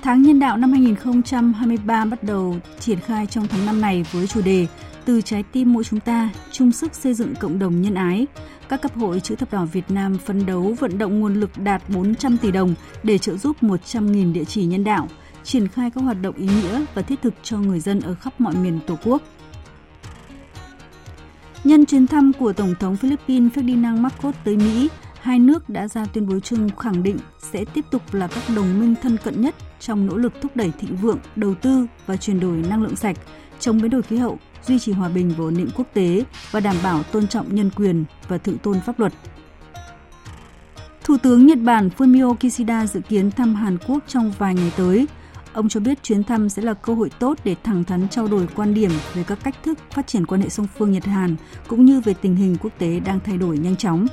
[0.03, 4.43] Tháng nhân đạo năm 2023 bắt đầu triển khai trong tháng năm này với chủ
[4.43, 4.67] đề
[5.05, 8.27] Từ trái tim mỗi chúng ta, chung sức xây dựng cộng đồng nhân ái.
[8.75, 11.83] Các cấp hội chữ thập đỏ Việt Nam phấn đấu vận động nguồn lực đạt
[11.89, 15.09] 400 tỷ đồng để trợ giúp 100.000 địa chỉ nhân đạo,
[15.43, 18.41] triển khai các hoạt động ý nghĩa và thiết thực cho người dân ở khắp
[18.41, 19.23] mọi miền Tổ quốc.
[21.65, 24.89] Nhân chuyến thăm của Tổng thống Philippines Ferdinand Marcos tới Mỹ,
[25.21, 27.17] hai nước đã ra tuyên bố chung khẳng định
[27.53, 30.73] sẽ tiếp tục là các đồng minh thân cận nhất trong nỗ lực thúc đẩy
[30.79, 33.17] thịnh vượng, đầu tư và chuyển đổi năng lượng sạch,
[33.61, 36.61] chống biến đổi khí hậu, duy trì hòa bình và ổn định quốc tế và
[36.61, 39.13] đảm bảo tôn trọng nhân quyền và thượng tôn pháp luật.
[41.05, 45.07] Thủ tướng Nhật Bản Fumio Kishida dự kiến thăm Hàn Quốc trong vài ngày tới.
[45.53, 48.49] Ông cho biết chuyến thăm sẽ là cơ hội tốt để thẳng thắn trao đổi
[48.57, 51.37] quan điểm về các cách thức phát triển quan hệ song phương Nhật Hàn
[51.69, 54.07] cũng như về tình hình quốc tế đang thay đổi nhanh chóng.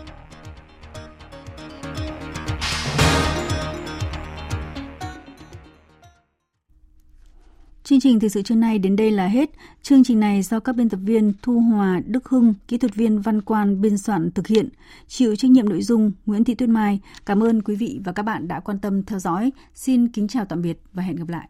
[7.92, 9.50] Chương trình thời sự trưa nay đến đây là hết.
[9.82, 13.22] Chương trình này do các biên tập viên Thu Hòa, Đức Hưng, kỹ thuật viên
[13.22, 14.70] Văn Quan biên soạn thực hiện.
[15.08, 17.00] Chịu trách nhiệm nội dung Nguyễn Thị Tuyết Mai.
[17.26, 19.52] Cảm ơn quý vị và các bạn đã quan tâm theo dõi.
[19.76, 21.50] Xin kính chào tạm biệt và hẹn gặp lại.